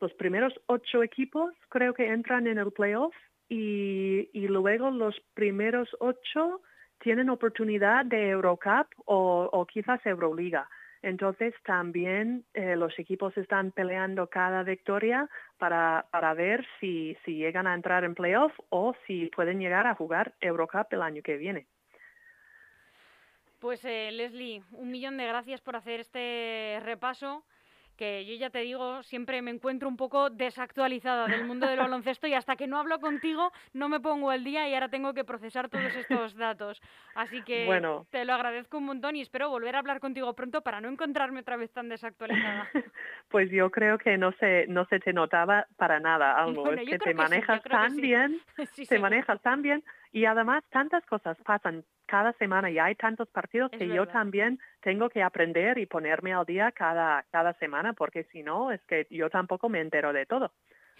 los 0.00 0.12
primeros 0.14 0.52
ocho 0.66 1.04
equipos 1.04 1.54
creo 1.68 1.94
que 1.94 2.08
entran 2.08 2.48
en 2.48 2.58
el 2.58 2.72
playoff 2.72 3.14
y, 3.48 4.28
y 4.32 4.48
luego 4.48 4.90
los 4.90 5.14
primeros 5.34 5.88
ocho 6.00 6.62
tienen 6.98 7.30
oportunidad 7.30 8.04
de 8.06 8.30
Eurocup 8.30 8.88
o, 9.04 9.48
o 9.52 9.66
quizás 9.66 10.04
Euroliga. 10.04 10.68
Entonces 11.02 11.54
también 11.64 12.44
eh, 12.54 12.76
los 12.76 12.98
equipos 12.98 13.36
están 13.36 13.70
peleando 13.72 14.28
cada 14.28 14.62
victoria 14.62 15.28
para, 15.58 16.06
para 16.10 16.34
ver 16.34 16.66
si, 16.80 17.16
si 17.24 17.36
llegan 17.36 17.66
a 17.66 17.74
entrar 17.74 18.04
en 18.04 18.14
playoff 18.14 18.52
o 18.70 18.94
si 19.06 19.26
pueden 19.26 19.60
llegar 19.60 19.86
a 19.86 19.94
jugar 19.94 20.34
Eurocup 20.40 20.92
el 20.92 21.02
año 21.02 21.22
que 21.22 21.36
viene. 21.36 21.66
Pues 23.58 23.84
eh, 23.84 24.10
Leslie, 24.12 24.62
un 24.72 24.90
millón 24.90 25.16
de 25.16 25.26
gracias 25.26 25.60
por 25.60 25.74
hacer 25.74 25.98
este 25.98 26.78
repaso, 26.84 27.44
que 27.98 28.24
yo 28.24 28.34
ya 28.36 28.48
te 28.48 28.60
digo, 28.60 29.02
siempre 29.02 29.42
me 29.42 29.50
encuentro 29.50 29.88
un 29.88 29.96
poco 29.98 30.30
desactualizada 30.30 31.28
del 31.28 31.42
mundo 31.44 31.66
del 31.66 31.78
baloncesto 31.80 32.26
y 32.26 32.34
hasta 32.34 32.56
que 32.56 32.66
no 32.66 32.78
hablo 32.78 33.00
contigo 33.00 33.52
no 33.74 33.90
me 33.90 34.00
pongo 34.00 34.30
al 34.30 34.44
día 34.44 34.66
y 34.68 34.74
ahora 34.74 34.88
tengo 34.88 35.12
que 35.12 35.24
procesar 35.24 35.68
todos 35.68 35.94
estos 35.96 36.34
datos. 36.34 36.80
Así 37.14 37.42
que 37.42 37.66
Bueno. 37.66 38.06
te 38.10 38.24
lo 38.24 38.32
agradezco 38.32 38.78
un 38.78 38.84
montón 38.86 39.16
y 39.16 39.20
espero 39.20 39.50
volver 39.50 39.76
a 39.76 39.80
hablar 39.80 40.00
contigo 40.00 40.34
pronto 40.34 40.62
para 40.62 40.80
no 40.80 40.88
encontrarme 40.88 41.40
otra 41.40 41.56
vez 41.56 41.70
tan 41.72 41.88
desactualizada. 41.90 42.70
Pues 43.30 43.50
yo 43.50 43.70
creo 43.70 43.98
que 43.98 44.16
no 44.16 44.32
se, 44.40 44.66
no 44.68 44.86
se 44.86 45.00
te 45.00 45.12
notaba 45.12 45.66
para 45.76 46.00
nada 46.00 46.32
algo. 46.42 46.62
Bueno, 46.62 46.80
es 46.80 46.88
yo 46.88 46.92
que 46.92 46.98
te 46.98 47.10
sí, 47.10 47.14
manejas 47.14 47.62
tan 47.64 47.94
sí. 47.96 48.00
bien, 48.00 48.40
Sí, 48.74 48.86
te 48.86 48.98
manejas 48.98 49.40
tan 49.42 49.60
bien 49.60 49.84
y 50.12 50.24
además 50.24 50.64
tantas 50.70 51.04
cosas 51.06 51.36
pasan 51.44 51.84
cada 52.06 52.32
semana 52.34 52.70
y 52.70 52.78
hay 52.78 52.94
tantos 52.94 53.28
partidos 53.28 53.70
Es 53.72 53.78
que 53.78 53.88
yo 53.88 54.06
también 54.06 54.58
tengo 54.80 55.10
que 55.10 55.22
aprender 55.22 55.78
y 55.78 55.86
ponerme 55.86 56.32
al 56.32 56.46
día 56.46 56.72
cada, 56.72 57.24
cada 57.30 57.52
semana 57.54 57.92
porque 57.92 58.24
si 58.32 58.42
no 58.42 58.72
es 58.72 58.82
que 58.84 59.06
yo 59.10 59.28
tampoco 59.28 59.68
me 59.68 59.80
entero 59.80 60.12
de 60.12 60.24
todo. 60.24 60.52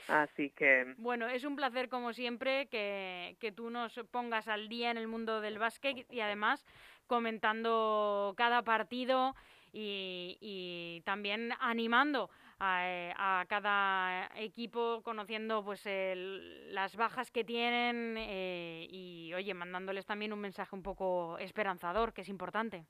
Así 0.09 0.51
que 0.51 0.94
Bueno, 0.99 1.27
es 1.27 1.44
un 1.44 1.57
placer 1.57 1.88
como 1.88 2.12
siempre 2.12 2.66
que, 2.68 3.37
que 3.40 3.53
tú 3.53 3.71
nos 3.71 3.99
pongas 4.11 4.49
al 4.49 4.68
día 4.68 4.90
en 4.90 4.99
el 4.99 5.09
mundo 5.09 5.40
del 5.40 5.59
básquet 5.59 6.07
y 6.11 6.21
además 6.21 6.64
comentando 7.07 8.35
cada 8.37 8.62
partido 8.62 9.35
y, 9.73 10.37
y 10.40 11.01
también 11.05 11.53
animando 11.61 12.31
a, 12.61 12.88
eh, 12.88 13.12
a 13.16 13.44
cada 13.49 14.31
equipo, 14.37 15.03
conociendo 15.03 15.64
pues 15.64 15.87
el- 15.87 16.75
las 16.75 16.97
bajas 16.97 17.31
que 17.31 17.44
tienen 17.44 18.16
eh, 18.18 18.87
y 18.90 19.33
oye, 19.35 19.55
mandándoles 19.55 20.07
también 20.07 20.33
un 20.33 20.40
mensaje 20.40 20.75
un 20.75 20.83
poco 20.83 21.38
esperanzador, 21.38 22.12
que 22.12 22.23
es 22.23 22.29
importante. 22.29 22.87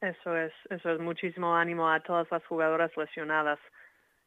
Eso 0.00 0.36
es, 0.36 0.52
eso 0.70 0.90
es 0.90 1.00
muchísimo 1.00 1.56
ánimo 1.56 1.90
a 1.90 2.00
todas 2.00 2.30
las 2.30 2.44
jugadoras 2.46 2.94
lesionadas. 2.96 3.58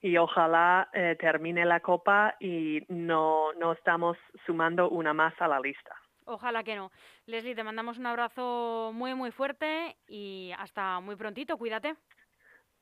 Y 0.01 0.17
ojalá 0.17 0.89
eh, 0.93 1.15
termine 1.19 1.65
la 1.65 1.81
copa 1.81 2.35
y 2.39 2.81
no, 2.87 3.53
no 3.53 3.73
estamos 3.73 4.17
sumando 4.45 4.89
una 4.89 5.13
más 5.13 5.33
a 5.41 5.47
la 5.47 5.59
lista. 5.59 5.95
Ojalá 6.25 6.63
que 6.63 6.75
no. 6.75 6.91
Leslie, 7.25 7.55
te 7.55 7.63
mandamos 7.63 7.97
un 7.97 8.05
abrazo 8.05 8.91
muy 8.93 9.15
muy 9.15 9.31
fuerte 9.31 9.97
y 10.07 10.51
hasta 10.57 10.99
muy 10.99 11.15
prontito, 11.15 11.57
cuídate. 11.57 11.95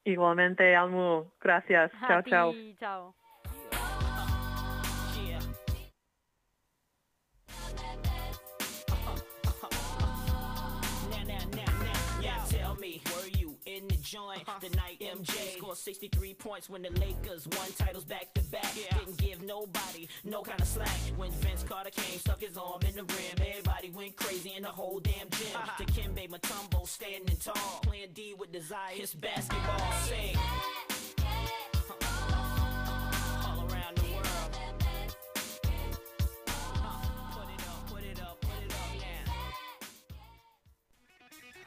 Igualmente, 0.07 0.73
Almu, 0.73 1.33
gracias. 1.41 1.91
A 1.95 2.07
Chao, 2.07 2.21
chao. 2.23 2.51
ti, 2.53 2.75
chao. 2.79 3.13
Yeah. 3.13 3.26
Joint 14.11 14.41
uh-huh. 14.47 14.59
the 14.61 14.75
night 14.77 14.99
MJ 15.01 15.57
scored 15.57 15.77
63 15.77 16.33
points 16.35 16.69
when 16.69 16.81
the 16.81 16.89
Lakers 16.91 17.47
won 17.57 17.67
titles 17.77 18.05
back 18.05 18.33
to 18.35 18.41
back? 18.43 18.73
Didn't 18.73 19.17
give 19.17 19.41
nobody 19.43 20.07
no 20.23 20.41
kind 20.43 20.61
of 20.61 20.67
slack. 20.67 20.97
When 21.17 21.31
Vince 21.31 21.63
Carter 21.63 21.89
came, 21.89 22.19
stuck 22.19 22.41
his 22.41 22.57
arm 22.57 22.81
in 22.87 22.95
the 22.95 23.03
rim, 23.03 23.47
everybody 23.49 23.89
went 23.89 24.15
crazy 24.15 24.53
in 24.55 24.63
the 24.63 24.69
whole 24.69 24.99
damn 24.99 25.29
gym. 25.29 25.47
Uh-huh. 25.55 25.83
To 25.83 25.91
Kimbe 25.91 26.29
Matumbo 26.29 26.87
standing 26.87 27.35
tall, 27.37 27.79
playing 27.83 28.09
D 28.13 28.33
with 28.37 28.51
desire. 28.51 28.93
It's 28.95 29.13
basketball. 29.13 29.91
Sing. 30.03 30.37